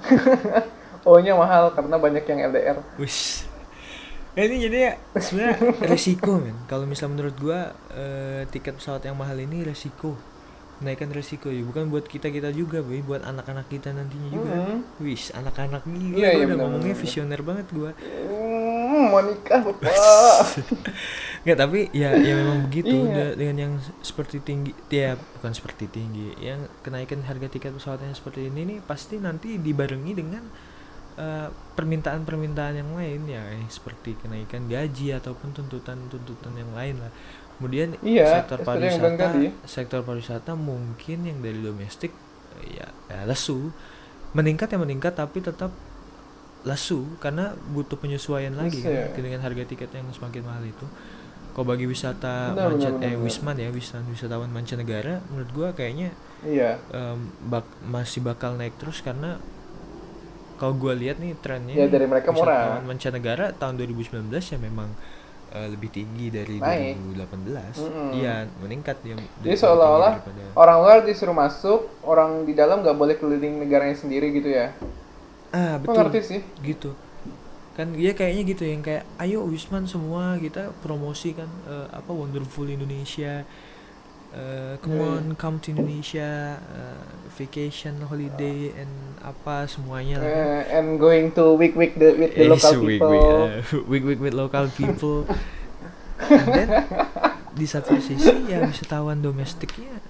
[1.06, 2.78] O-nya mahal karena banyak yang LDR.
[2.98, 3.46] Wis.
[4.34, 5.56] Ya, ini jadi ya sebenarnya
[5.92, 6.56] resiko men.
[6.66, 7.60] Kalau misalnya menurut gua
[7.94, 10.12] eh, tiket pesawat yang mahal ini resiko.
[10.76, 14.52] Menaikkan resiko ya, bukan buat kita kita juga, boy, buat anak-anak kita nantinya juga.
[14.52, 15.00] Mhm.
[15.00, 17.00] Wis, anak-anak gila, Iya, iya, udah benar, ngomongnya benar.
[17.00, 17.90] visioner banget gua.
[17.96, 19.88] Hmm, mau nikah bapak.
[21.46, 23.38] Nggak, tapi ya ya memang begitu Iya.
[23.38, 28.50] Dengan yang seperti tinggi, ya bukan seperti tinggi, yang kenaikan harga tiket pesawat yang seperti
[28.50, 30.42] ini nih pasti nanti dibarengi dengan
[31.14, 37.14] eh, permintaan-permintaan yang lain ya, yang seperti kenaikan gaji ataupun tuntutan-tuntutan yang lain lah.
[37.56, 39.26] Kemudian Iya, sektor pariwisata,
[39.70, 42.10] sektor pariwisata mungkin yang dari domestik
[42.58, 43.70] eh, ya, ya lesu,
[44.34, 45.70] meningkat ya meningkat tapi tetap
[46.66, 49.06] lesu karena butuh penyesuaian lagi kan, ya.
[49.14, 50.86] dengan harga tiket yang semakin mahal itu.
[51.56, 53.24] Kalau bagi wisata Benar, manca- benar, benar, eh benar.
[53.24, 56.12] wisman ya wisatawan wisatawan mancanegara menurut gua kayaknya
[56.44, 56.76] Iya.
[56.92, 59.40] em, bak- masih bakal naik terus karena
[60.56, 62.44] kalau gua lihat nih trennya Ya, dari mereka murah.
[62.76, 64.88] wisatawan mancanegara tahun 2019 ya memang
[65.48, 67.00] eh, lebih tinggi dari Naik.
[67.16, 68.08] 2018 Mm-mm.
[68.12, 70.20] iya meningkat dia Jadi seolah-olah
[70.52, 74.76] orang luar disuruh masuk, orang di dalam nggak boleh keliling negaranya sendiri gitu ya.
[75.48, 76.42] ah betul sih.
[76.60, 76.92] gitu
[77.76, 82.64] kan dia kayaknya gitu yang kayak ayo Wisman semua kita promosi kan eh, apa wonderful
[82.66, 83.44] Indonesia
[84.32, 85.12] eh, come Hmm.
[85.12, 90.48] on come to Indonesia eh, vacation holiday and apa semuanya lah kan.
[90.66, 93.12] And going to week week the, with the local week, people.
[93.12, 93.52] week, eh,
[93.92, 95.28] week, week with local people
[96.18, 96.68] and then
[97.52, 100.00] di satu sisi ya wisatawan domestiknya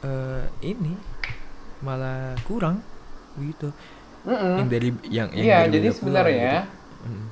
[0.00, 0.96] eh, ini
[1.80, 2.80] malah kurang
[3.36, 3.68] gitu
[4.26, 4.56] Mm-mm.
[4.58, 6.75] yang dari yang yang Iya, dari jadi sebenarnya gitu.
[7.06, 7.26] Mm.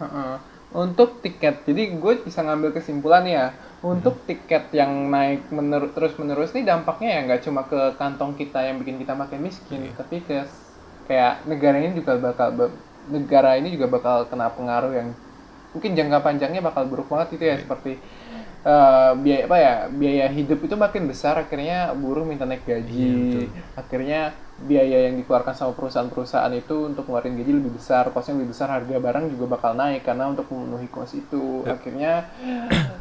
[0.00, 0.34] Heeh.
[0.70, 3.50] Untuk tiket, jadi gue bisa ngambil kesimpulan ya.
[3.82, 8.60] Untuk tiket yang naik mener terus menerus nih dampaknya ya nggak cuma ke kantong kita
[8.62, 9.92] yang bikin kita makin miskin, Iya.
[9.98, 10.44] tapi ke
[11.08, 12.76] kayak negara ini juga bakal be-
[13.10, 15.08] negara ini juga bakal kena pengaruh yang
[15.74, 17.62] mungkin jangka panjangnya bakal buruk banget itu ya Iya.
[17.66, 17.92] seperti
[18.60, 23.10] eh, biaya apa ya biaya hidup itu makin besar akhirnya buruh minta naik Iya, gaji
[23.16, 23.46] betul.
[23.80, 24.20] akhirnya
[24.60, 28.96] biaya yang dikeluarkan sama perusahaan-perusahaan itu untuk ngeluarin gaji lebih besar, kosnya lebih besar, harga
[28.96, 31.64] barang juga bakal naik karena untuk memenuhi kos itu.
[31.64, 31.72] Yep.
[31.80, 32.12] Akhirnya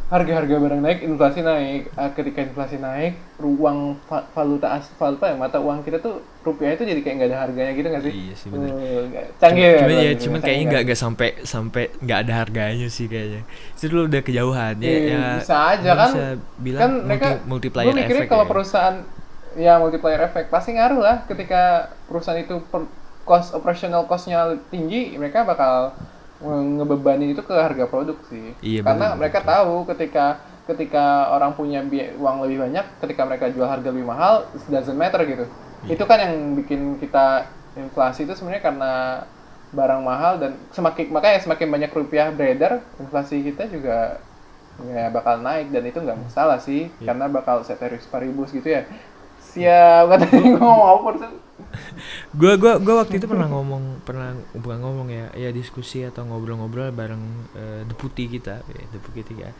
[0.09, 1.81] harga-harga barang naik, inflasi naik.
[1.93, 6.73] Ah, Ketika inflasi naik, ruang va- valuta as valuta ya mata uang kita tuh rupiah
[6.73, 8.13] itu jadi kayak nggak ada harganya gitu nggak sih?
[8.15, 8.69] Iya sih, bener.
[8.71, 9.79] Uh, nggak- canggih cuman, ya.
[9.79, 13.41] cuman ya cuman kayaknya nggak nggak sampai sampai nggak ada harganya sih kayaknya
[13.75, 16.09] itu dulu udah kejauhan ya, Iya, ya bisa aja kan.
[16.11, 16.25] bisa
[16.57, 18.49] bilang kan multi, mereka multiplier gue mikirnya kalau ya.
[18.51, 18.95] perusahaan
[19.57, 22.85] ya multiplier effect pasti ngaruh lah ketika perusahaan itu per,
[23.25, 25.93] cost operational costnya tinggi mereka bakal
[26.39, 28.55] ngebebani itu ke harga produk sih.
[28.63, 29.49] Iya, Karena betul, mereka betul.
[29.51, 31.83] tahu ketika ketika orang punya
[32.15, 35.45] uang lebih banyak, ketika mereka jual harga lebih mahal, it doesn't matter gitu.
[35.83, 35.95] Iya.
[35.97, 38.91] Itu kan yang bikin kita inflasi itu sebenarnya karena
[39.69, 44.17] barang mahal dan semakin makanya semakin banyak rupiah beredar, inflasi kita juga
[44.79, 47.11] ya bakal naik dan itu nggak masalah sih Iya.
[47.11, 48.87] karena bakal ceteris paribus gitu ya.
[49.49, 51.31] Siap katanya ngomong apa persen?
[52.33, 56.89] Gua gua gua waktu itu pernah ngomong pernah bukan ngomong ya ya diskusi atau ngobrol-ngobrol
[56.93, 57.23] bareng
[57.57, 59.53] eh, deputi kita ya, deputi kita ya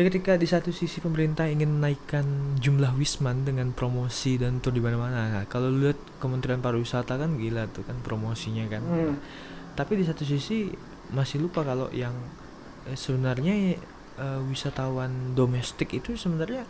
[0.00, 5.28] ketika di satu sisi pemerintah ingin menaikkan jumlah wisman dengan promosi dan tur di mana-mana
[5.28, 9.18] nah, kalau lihat Kementerian Pariwisata kan gila tuh kan promosinya kan Hmm.
[9.74, 10.70] tapi di satu sisi
[11.10, 12.14] masih lupa kalau yang
[12.86, 13.76] eh, sebenarnya
[14.16, 16.64] eh, wisatawan domestik itu sebenarnya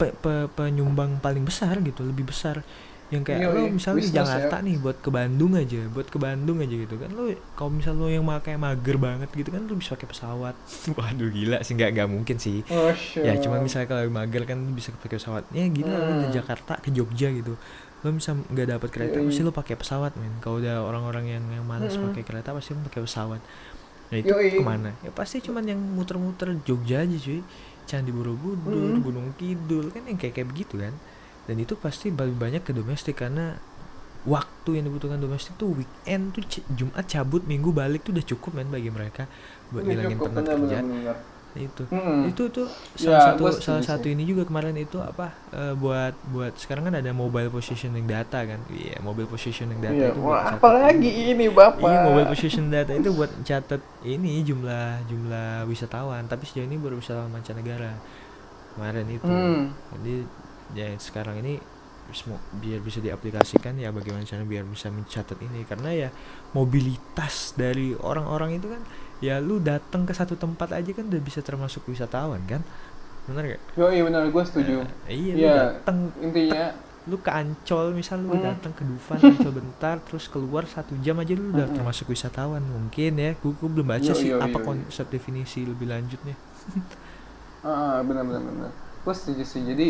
[0.00, 2.64] pe- pe- penyumbang paling besar gitu lebih besar
[3.10, 3.74] yang kayak Iya, lo iya.
[3.74, 4.64] misalnya di Jakarta ya.
[4.64, 8.06] nih buat ke Bandung aja buat ke Bandung aja gitu kan lo kalau misal lo
[8.06, 10.54] yang pakai mager banget gitu kan lo bisa pakai pesawat
[10.96, 13.42] waduh gila sih nggak nggak mungkin sih Oh, ya sure.
[13.42, 16.20] cuma misalnya kalau mager kan lu bisa pakai pesawat ya gila lo Hmm.
[16.22, 17.58] dari Jakarta ke Jogja gitu
[18.00, 19.26] lo bisa nggak dapat kereta Yoi.
[19.26, 22.14] pasti lo pakai pesawat men kalau udah orang-orang yang yang malas Mm-mm.
[22.14, 23.42] pakai kereta pasti lo pakai pesawat
[24.08, 24.54] nah itu Yoi.
[24.54, 27.42] ke mana ya pasti cuman yang muter-muter Jogja aja cuy
[27.90, 29.02] Candi Borobudur Mm-mm.
[29.02, 30.94] Gunung Kidul kan yang kayak kayak begitu kan
[31.50, 33.58] dan itu pasti lebih banyak ke domestik karena
[34.22, 38.70] waktu yang dibutuhkan domestik tuh weekend tuh Jumat cabut Minggu balik tuh udah cukup men
[38.70, 39.26] bagi mereka
[39.74, 41.16] buat ngilangin penat benar, kerja benar, benar.
[41.58, 41.82] Itu.
[41.90, 42.30] Mm-mm.
[42.30, 45.74] itu tuh Ya, salah satu gua setuju salah satu ini juga kemarin itu apa eh,
[45.74, 48.60] buat buat sekarang kan ada mobile positioning data kan.
[48.70, 51.50] Iya mobile positioning data Iya, itu wah, apalagi ini.
[51.50, 51.82] bapak.
[51.82, 56.22] iya mobile position data itu buat catat ini jumlah jumlah wisatawan.
[56.26, 57.98] Tapi sejauh ini baru wisatawan mancanegara
[58.76, 59.26] kemarin itu.
[59.26, 59.74] Hmm.
[59.98, 60.14] jadi
[60.70, 61.58] ya sekarang ini
[62.58, 65.62] biar bisa diaplikasikan ya bagaimana cara biar bisa mencatat ini.
[65.66, 66.08] Karena ya
[66.54, 68.82] mobilitas dari orang-orang itu kan
[69.20, 72.62] ya lu datang ke satu tempat aja kan udah bisa termasuk wisatawan kan
[73.28, 73.62] bener gak?
[73.78, 74.82] Yo, iya benar, gue setuju.
[74.82, 75.54] Nah, iya lu Iya.
[75.54, 76.64] datang Intinya,
[77.08, 78.44] lu ke Ancol misal lu Hmm.
[78.48, 81.76] datang ke Dufan Ancol bentar terus keluar satu jam aja lu udah Mm-mm.
[81.76, 84.66] termasuk wisatawan mungkin ya gua belum baca Yo, sih yo, apa yo, yo.
[84.68, 86.36] konsep definisi lebih lanjutnya
[87.64, 88.70] ah, benar, benar, benar.
[89.04, 89.62] Gue setuju sih.
[89.64, 89.86] Jadi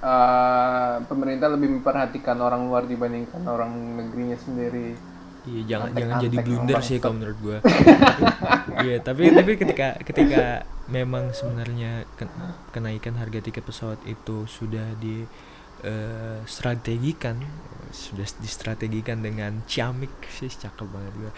[0.00, 4.96] ah, pemerintah lebih memperhatikan orang luar dibandingkan orang negerinya sendiri.
[5.44, 7.58] Iya jangan Antek-antek jangan jadi blunder sih kalau menurut gua.
[8.84, 10.44] Iya tapi tapi ketika ketika
[10.88, 12.32] memang sebenarnya ken-
[12.70, 15.24] kenaikan harga tiket pesawat itu sudah di
[15.82, 17.36] eh, strategikan
[17.92, 21.32] sudah distrategikan dengan ciamik sih cakep banget gua.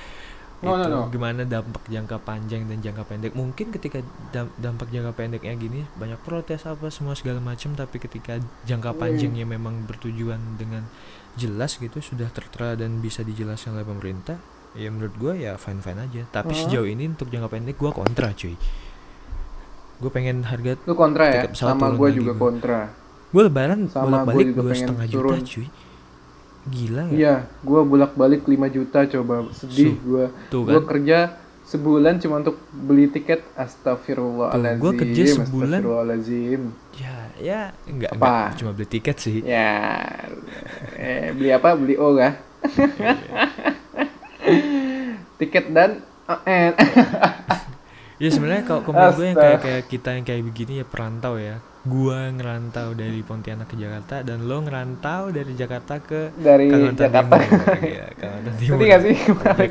[0.57, 1.01] No, no, itu no.
[1.13, 4.01] gimana dampak jangka panjang dan jangka pendek mungkin ketika
[4.33, 9.01] dam- dampak jangka pendeknya gini banyak protes apa semua segala macam tapi ketika jangka Hmm.
[9.03, 10.89] panjangnya memang bertujuan dengan
[11.37, 14.41] jelas gitu sudah tertera dan bisa dijelaskan oleh pemerintah
[14.73, 16.61] ya menurut gua ya fine fine aja tapi Huh?
[16.65, 18.57] sejauh ini untuk jangka pendek gua kontra cuy
[19.97, 21.43] gue pengen harga Lu kontra ya?
[21.51, 22.43] Sama gue juga gua.
[22.43, 22.81] kontra.
[23.27, 25.39] gue lebaran Sama bolak balik dua setengah juta turun.
[25.43, 25.67] cuy
[26.67, 29.35] gila nggak Iya, gue bolak-balik 5 juta coba.
[29.55, 30.25] Sedih gue.
[30.51, 31.19] Gue kan kerja
[31.63, 33.41] sebulan cuma untuk beli tiket.
[33.55, 34.83] Astagfirullahaladzim.
[34.83, 35.81] Gua kerja sebulan.
[36.97, 38.33] Ya ya enggak Apa?
[38.33, 39.69] enggak cuma beli tiket sih Ya,
[40.97, 41.77] eh, beli apa?
[41.77, 42.33] Beli O kah?
[45.37, 46.73] Tiket dan AN.
[48.17, 51.61] Ya sebenarnya kalau menurut gue yang kayak kayak kita yang kayak begini ya perantau ya.
[51.87, 57.37] Gua ngerantau dari Pontianak ke Jakarta dan lo ngerantau dari Jakarta ke Dari Kalimantan Jakarta.
[57.39, 57.63] Timur.
[57.79, 58.89] Iya, Kalimantan Timur.
[58.89, 59.17] Gak sih?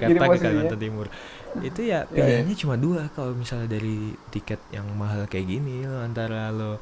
[0.06, 0.38] Jakarta ke.
[0.40, 1.08] Kalimantan Timur.
[1.60, 6.00] Itu ya Iya, pilihannya cuma dua kalau misalnya dari tiket yang mahal kayak gini lo
[6.04, 6.80] antara lo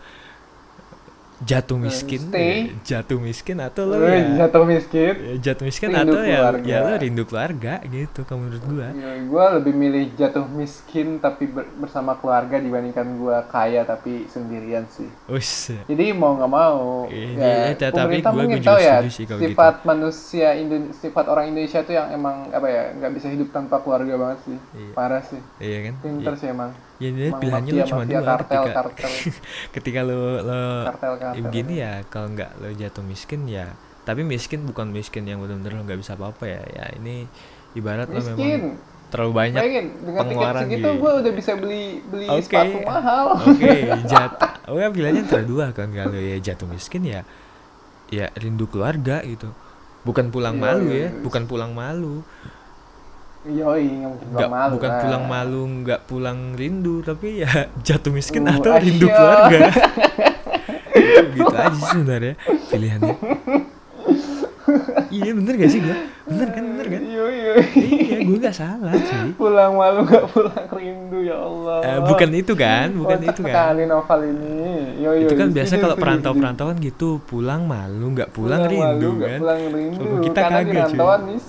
[1.42, 2.70] jatuh miskin, stay.
[2.70, 5.14] ya, jatuh miskin atau lo Eh, ya, jatuh miskin.
[5.14, 6.66] ya jatuh miskin rindu atau ya keluarga.
[6.66, 8.88] ya lo rindu keluarga gitu kalau menurut gua.
[9.24, 15.10] gue lebih milih jatuh miskin tapi ber- bersama keluarga dibandingkan gue kaya tapi sendirian sih.
[15.26, 15.74] Wis.
[15.84, 18.96] Jadi mau nggak mau, Iya, ya, iya, tapi pemerintah gua- mungkin gua juga tahu ya
[19.10, 19.50] sih kalau gitu.
[19.50, 23.80] sifat manusia Indo- sifat orang Indonesia tuh yang emang apa ya nggak bisa hidup tanpa
[23.80, 24.92] keluarga banget sih, Iya.
[24.94, 25.94] parah sih, Iya kan?
[26.00, 26.72] pinter sih emang.
[26.96, 29.12] Ya, jadi Emang pilihannya mafia, lo cuma mafia, dua kartel, ketika kartel,
[29.76, 31.34] ketika lo lo kartel, kartel.
[31.34, 33.66] ya begini ya kalau nggak lo jatuh miskin ya
[34.04, 37.26] tapi miskin bukan miskin yang benar-benar lo nggak bisa apa-apa ya ya ini
[37.74, 38.62] ibarat lo memang Miskin,
[39.10, 40.90] terlalu banyak bayangin dengan pengeluaran gitu.
[40.98, 42.46] gue udah bisa beli beli Oke.
[42.46, 43.26] sepatu mahal.
[43.42, 43.72] oke
[44.14, 47.22] jatuh oke pilihannya antara dua kan kalau ya jatuh miskin ya
[48.10, 49.50] ya rindu keluarga gitu
[50.04, 51.22] bukan pulang Iya, malu iya, ya iya.
[51.24, 52.22] bukan pulang malu
[53.44, 55.02] Yoi, nggak malu bukan lah.
[55.04, 58.84] pulang malu nggak pulang rindu tapi ya jatuh miskin Uh, atau Asya.
[58.88, 59.60] rindu keluarga
[61.36, 62.34] gitu aja sebenarnya
[62.72, 63.16] pilihannya
[65.16, 67.54] iya bener gak sih gue bener kan bener kan Iya iya.
[67.76, 71.80] iya gue gak salah cuy Pulang malu nggak pulang rindu ya Allah.
[71.82, 74.56] Eh, bukan itu kan bukan Kocak itu kan sekali novel ini.
[74.96, 78.40] Yo, yo, itu kan setuju, biasa kalau perantau-perantau kan gitu pulang malu nggak setuju.
[78.40, 80.06] pulang, rindu malu, kan Pulang rindu.
[80.22, 81.00] kita karena kagak cuy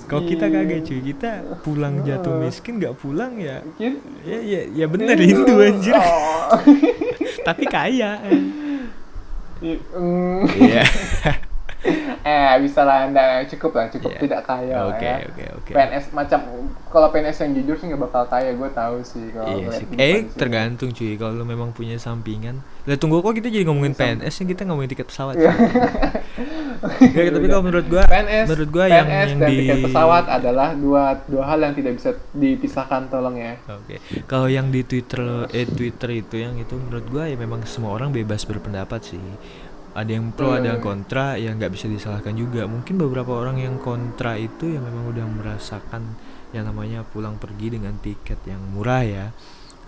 [0.04, 3.98] kalau kita kagak cuy kita pulang jatuh miskin nggak pulang ya Gitu.
[4.22, 6.58] ya ya ya bener rindu anjir Oh.
[7.46, 8.18] tapi kaya
[9.60, 10.40] I- mm.
[10.60, 10.82] iya
[12.24, 14.20] eh bisa lah anda cukup lah cukup Iya.
[14.20, 15.16] tidak kaya oke ya.
[15.26, 16.40] oke oke PNS macam
[16.88, 19.86] kalau PNS yang jujur sih nggak bakal kaya gue tahu sih kalau Iya sih.
[19.94, 22.62] Eh tergantung cuy kalau lu memang punya sampingan.
[22.84, 25.34] Lah tunggu kok kita jadi ngomongin Sam- PNS yang kita ngomongin tiket pesawat.
[25.34, 25.50] Iya.
[25.50, 25.58] cuy.
[27.14, 30.24] Ya, tapi kalau menurut gua PNS, menurut gua yang PNS yang dan di tiket pesawat
[30.28, 33.56] adalah dua dua hal yang tidak bisa dipisahkan tolong ya.
[33.66, 33.96] Oke.
[34.26, 38.10] Kalau yang di Twitter eh Twitter itu yang itu menurut gua ya memang semua orang
[38.10, 39.22] bebas berpendapat sih.
[39.94, 40.90] Ada yang pro, ada yang Hmm.
[40.90, 42.66] kontra, ya nggak bisa disalahkan juga.
[42.66, 46.18] Mungkin beberapa orang yang kontra itu yang memang udah merasakan
[46.50, 49.26] yang namanya pulang pergi dengan tiket yang murah ya.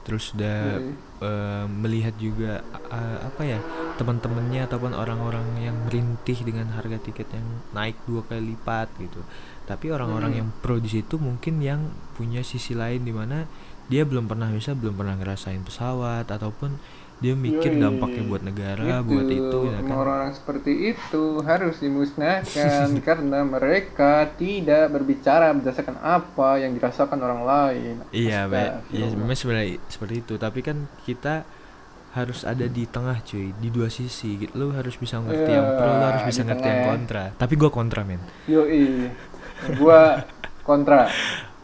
[0.06, 0.94] Terus udah Hmm.
[1.16, 3.58] eh, melihat juga eh, apa ya
[3.96, 7.42] teman-temannya ataupun orang-orang yang merintih dengan harga tiket yang
[7.72, 9.24] naik dua kali lipat gitu
[9.64, 10.40] tapi orang-orang Hmm.
[10.44, 13.48] yang pro di situ mungkin yang punya sisi lain di mana
[13.88, 16.76] dia belum pernah bisa belum pernah ngerasain pesawat ataupun
[17.16, 17.80] dia mikir Yoi.
[17.80, 24.92] dampaknya buat negara buat itu ya kan Orang-orang seperti itu harus dimusnahkan karena mereka tidak
[24.92, 27.94] berbicara berdasarkan apa yang dirasakan orang lain.
[28.12, 28.70] iya Mbak.
[28.92, 29.16] iya Astagfirullah.
[29.16, 30.76] memang sebenarnya seperti itu tapi kan
[31.08, 31.48] kita
[32.12, 35.92] harus ada di tengah cuy di dua sisi gitu lu harus bisa ngerti yang pro
[35.92, 36.86] Iya, harus bisa ngerti tengah yang ya.
[36.88, 39.12] kontra tapi gua kontra men Yoi,
[39.76, 40.24] gua
[40.68, 41.06] kontra,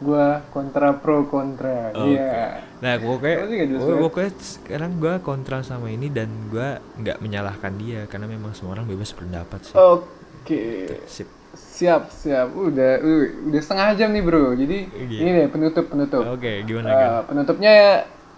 [0.03, 1.95] gua kontra pro kontra.
[1.95, 2.67] Iya.
[2.83, 4.05] Nah, pokoknya, Pasti nggak jelas pokoknya, banget.
[4.11, 8.91] pokoknya sekarang gue kontra sama ini dan gue nggak menyalahkan dia karena memang semua orang
[8.91, 9.75] bebas berpendapat sih.
[9.79, 10.91] Oke.
[11.07, 11.31] Sip.
[11.53, 12.51] Siap, siap.
[12.51, 14.59] Udah, uh, udah setengah jam nih, Bro.
[14.59, 15.19] Jadi Iya.
[15.21, 16.27] ini deh penutup penutup.
[16.27, 17.11] Oke, gimana Eh, kan?
[17.31, 17.73] penutupnya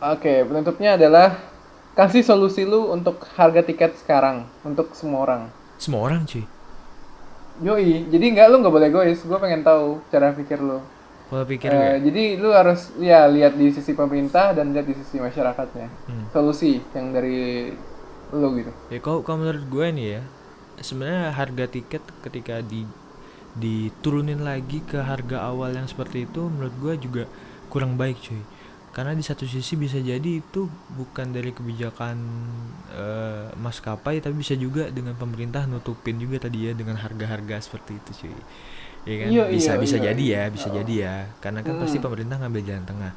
[0.03, 1.29] oke, penutupnya adalah
[1.95, 5.43] kasih solusi lu untuk harga tiket sekarang untuk semua orang.
[5.81, 6.45] Semua orang cuy.
[7.63, 9.23] Yoi, jadi nggak lu nggak boleh egois.
[9.23, 10.83] Gue pengen tahu cara pikir lu.
[11.35, 12.07] Pola pikir gue.
[12.07, 15.91] jadi lu harus ya lihat di sisi pemerintah dan lihat di sisi masyarakatnya.
[16.07, 16.31] Hmm.
[16.31, 17.75] Solusi yang dari
[18.31, 18.71] lu gitu.
[18.95, 20.23] Ya kalau kalau menurut gue nih ya,
[20.79, 22.87] sebenarnya harga tiket ketika di
[23.59, 27.25] diturunin lagi ke harga awal yang seperti itu menurut gue juga
[27.67, 28.39] kurang baik cuy.
[28.95, 32.15] Karena di satu sisi bisa jadi itu bukan dari kebijakan
[32.95, 38.11] eh, maskapai tapi bisa juga dengan pemerintah nutupin juga tadi ya dengan harga-harga seperti itu
[38.23, 38.39] cuy.
[39.05, 39.29] Ya kan?
[39.29, 40.05] Iya, bisa iya, bisa iya.
[40.11, 41.15] jadi ya, bisa jadi ya.
[41.41, 42.05] Karena kan pasti Hmm.
[42.05, 43.13] pemerintah ngambil jalan tengah.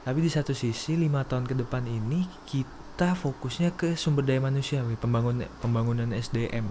[0.00, 4.80] Tapi di satu sisi lima tahun ke depan ini kita fokusnya ke sumber daya manusia,
[4.80, 6.66] nih, pembangunan pembangunan SDM,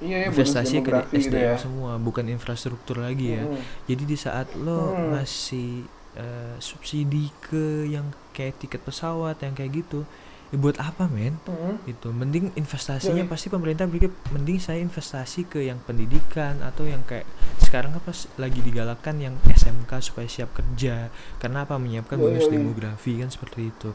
[0.00, 1.60] Iya, ya, bonus investasi ke gitu SDM ya.
[1.60, 3.44] semua, bukan infrastruktur lagi ya.
[3.44, 3.60] Hmm.
[3.84, 5.16] Jadi di saat lo Hmm.
[5.16, 5.84] ngasih
[6.14, 10.06] eh, subsidi ke yang kayak tiket pesawat yang kayak gitu,
[10.54, 11.34] ya buat apa men?
[11.42, 11.82] Hmm.
[11.82, 13.28] Itu mending investasinya Yoi.
[13.28, 17.26] pasti pemerintah pikir mending saya investasi ke yang pendidikan atau yang kayak
[17.58, 22.46] sekarang kan pas lagi digalakkan yang SMK supaya siap kerja karena apa menyiapkan Yoi, bonus
[22.46, 22.54] yoi.
[22.54, 23.90] demografi kan seperti itu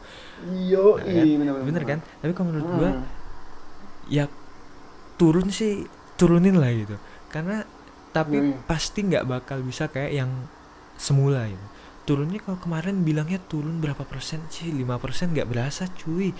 [0.66, 1.64] Yo, Nah, kan?
[1.64, 3.04] bener kan tapi kalau menurut gua Hmm.
[4.06, 4.28] ya
[5.16, 7.64] turun sih turunin lah gitu karena
[8.10, 8.60] tapi Yoi.
[8.66, 10.30] pasti nggak bakal bisa kayak yang
[10.94, 11.66] semula gitu
[12.08, 14.72] turunnya kalau kemarin bilangnya turun berapa persen sih?
[14.72, 16.32] Lima persen nggak berasa cuy.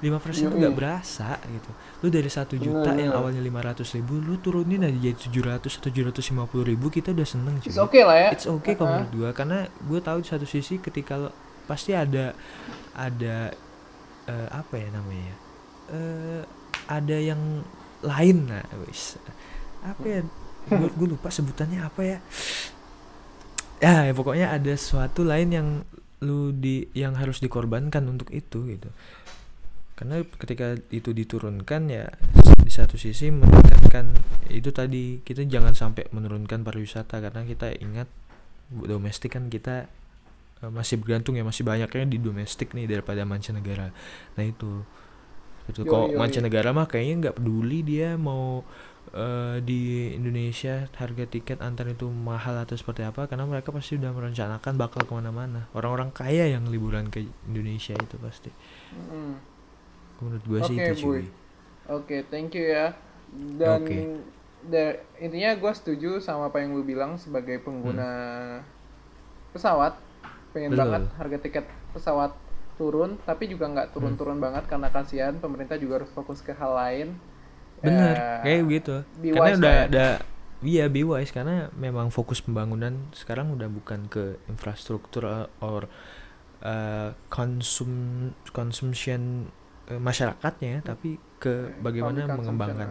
[0.00, 1.70] Lima persen tuh nggak berasa gitu.
[2.00, 5.44] Lu dari satu juta Bener, yang awalnya lima ratus ribu lu turunin aja jadi tujuh
[5.44, 7.68] ratus atau tujuh ratus lima puluh ribu kita udah seneng cuy.
[7.68, 8.28] It's okay lah ya.
[8.32, 9.04] it's okay kalau Uh-uh.
[9.04, 11.28] menurut gua karena gue tahu di satu sisi ketika lo
[11.68, 12.32] pasti ada
[12.96, 13.52] ada
[14.24, 15.34] eh, apa ya namanya
[15.92, 16.42] eh
[16.88, 17.60] ada yang
[18.00, 19.20] lain lah wis.
[19.84, 20.20] Apa ya?
[20.70, 22.18] Gue lupa sebutannya apa ya
[23.80, 25.68] ya, ya pokoknya ada sesuatu lain yang
[26.20, 28.92] lu di yang harus dikorbankan untuk itu gitu.
[29.96, 32.08] Karena ketika itu diturunkan ya
[32.60, 34.12] di satu sisi meningkatkan
[34.48, 38.08] itu tadi kita jangan sampai menurunkan pariwisata karena kita ingat
[38.70, 39.88] domestik kan kita
[40.64, 43.92] eh, masih bergantung ya masih banyaknya di domestik nih daripada mancanegara.
[44.36, 44.84] Nah itu.
[45.68, 48.66] Itu kok mancanegara mah kayaknya nggak peduli dia mau
[49.10, 54.10] eh, di Indonesia harga tiket antar itu mahal atau seperti apa karena mereka pasti udah
[54.10, 58.50] merencanakan bakal ke mana-mana orang-orang kaya yang liburan ke Indonesia itu pasti
[58.90, 59.38] Hmm.
[60.18, 61.22] menurut gue sih Oke, itu cuy
[61.90, 62.94] Oke, thank you ya.
[63.58, 63.98] Dan Oke.
[64.62, 68.06] da- intinya gue setuju sama apa yang lu bilang sebagai pengguna
[69.50, 69.98] pesawat.
[70.50, 70.78] Pengen Hmm.
[70.78, 70.82] Betul.
[70.86, 72.30] banget harga tiket pesawat
[72.74, 74.44] turun, tapi juga nggak turun-turun Hmm.
[74.44, 77.08] banget karena kasihan pemerintah juga harus fokus ke hal lain.
[77.80, 78.96] Bener Ya, kayak gitu
[79.30, 79.84] karena udah ya.
[79.86, 80.06] ada
[80.60, 85.88] iya be wise karena memang fokus pembangunan sekarang udah bukan ke infrastruktur uh, or
[86.60, 87.92] uh, konsum
[88.50, 89.48] consumption
[89.88, 92.88] uh, masyarakatnya tapi ke bagaimana Public mengembangkan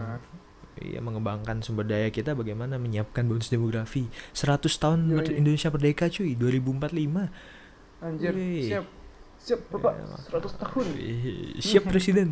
[0.79, 5.15] iya mengembangkan sumber daya kita bagaimana menyiapkan bonus demografi 100 tahun Yoi.
[5.19, 7.29] mer- Indonesia merdeka cuy 2045
[7.99, 8.63] Anjir, Wih.
[8.65, 8.85] siap.
[9.39, 9.95] Siap, Bapak.
[9.95, 10.85] Ya, 100 tahun.
[11.63, 12.27] Siap presiden.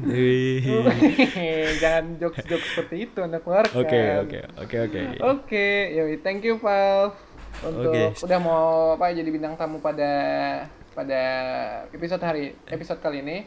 [1.81, 3.73] Jangan jokes-jokes seperti itu Anda keluarkan.
[3.73, 7.15] oke oke oke oke Oke, yoi, thank you Val
[7.57, 8.13] untuk Oke.
[8.21, 10.11] udah mau apa jadi bintang tamu pada
[10.93, 11.21] pada
[11.89, 13.37] episode hari episode kali ini.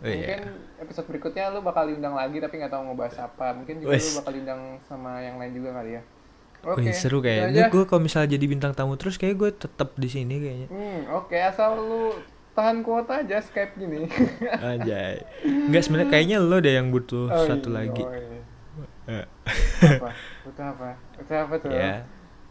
[0.00, 0.16] Oh, iya.
[0.16, 0.40] Mungkin
[0.80, 3.52] episode berikutnya lu bakal diundang lagi tapi nggak tahu ngebahas apa.
[3.54, 6.02] Mungkin juga lu bakal diundang sama yang lain juga kali ya.
[6.60, 10.08] Wih, seru itu kayaknya gue kalau misalnya jadi bintang tamu terus kayak gue tetap di
[10.12, 12.12] sini kayaknya Hmm, oke asal lu
[12.60, 14.04] tahan kuota aja Skype gini.
[14.68, 15.24] Anjay.
[15.42, 18.04] Enggak sebenarnya kayaknya lo deh yang butuh Oh, satu iya, lagi.
[18.04, 18.40] oh, iya.
[19.10, 19.24] Eh,
[19.96, 20.10] apa?
[20.44, 20.88] Butuh apa?
[21.16, 21.70] Butuh apa tuh?
[21.70, 22.04] ya.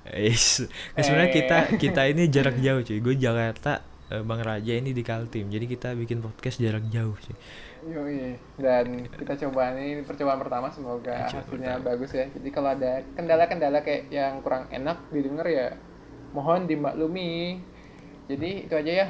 [0.10, 0.66] Is.
[0.98, 1.38] Nah, sebenarnya Eh.
[1.38, 2.98] kita kita ini jarak jauh cuy.
[2.98, 3.80] Gue Jakarta,
[4.10, 5.48] eh, Bang Raja ini di Kaltim.
[5.48, 7.36] Jadi kita bikin podcast jarak jauh cuy.
[7.80, 8.36] Yoi.
[8.58, 11.88] Dan kita coba ini percobaan pertama semoga Percobaan hasilnya pertama.
[11.88, 12.26] bagus ya.
[12.28, 15.68] Jadi kalau ada kendala-kendala kayak yang kurang enak didengar ya
[16.32, 17.62] mohon dimaklumi.
[18.28, 19.08] Jadi itu aja ya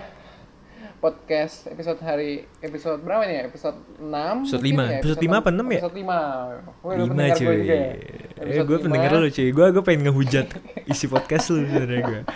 [1.00, 3.44] podcast episode hari episode berapa nih ya?
[3.48, 4.84] Episode 6 Episode mungkin lima.
[4.84, 5.00] ya?
[5.00, 5.80] Episode lima apa enam ya?
[5.80, 6.84] Episode 5.
[6.84, 7.46] Woi, lu Lima pendengar cuy.
[7.46, 7.92] gue juga ya?
[8.40, 9.48] Eh, gue pendengar lo cuy.
[9.50, 10.48] Gue gue pengen ngehujat
[10.86, 12.22] isi podcast lu sebenarnya gue.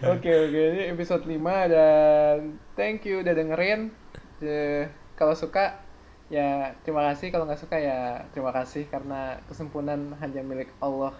[0.00, 1.36] Oke oke ini episode 5
[1.68, 2.36] dan
[2.72, 3.92] thank you udah dengerin.
[4.40, 5.80] Eh, kalau suka
[6.32, 11.12] ya terima kasih kalau nggak suka ya terima kasih karena kesempurnaan hanya milik Allah.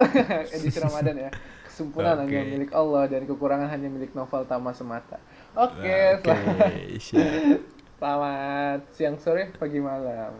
[0.56, 1.30] Edisi Ramadan ya.
[1.70, 2.50] Kesempurnaan hanya Oke.
[2.50, 5.22] milik Allah dan kekurangan hanya milik novel Tama semata.
[5.54, 7.30] Oke, Oke, selamat, siap.
[8.02, 10.34] selamat siang sore pagi malam.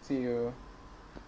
[0.00, 0.56] See you.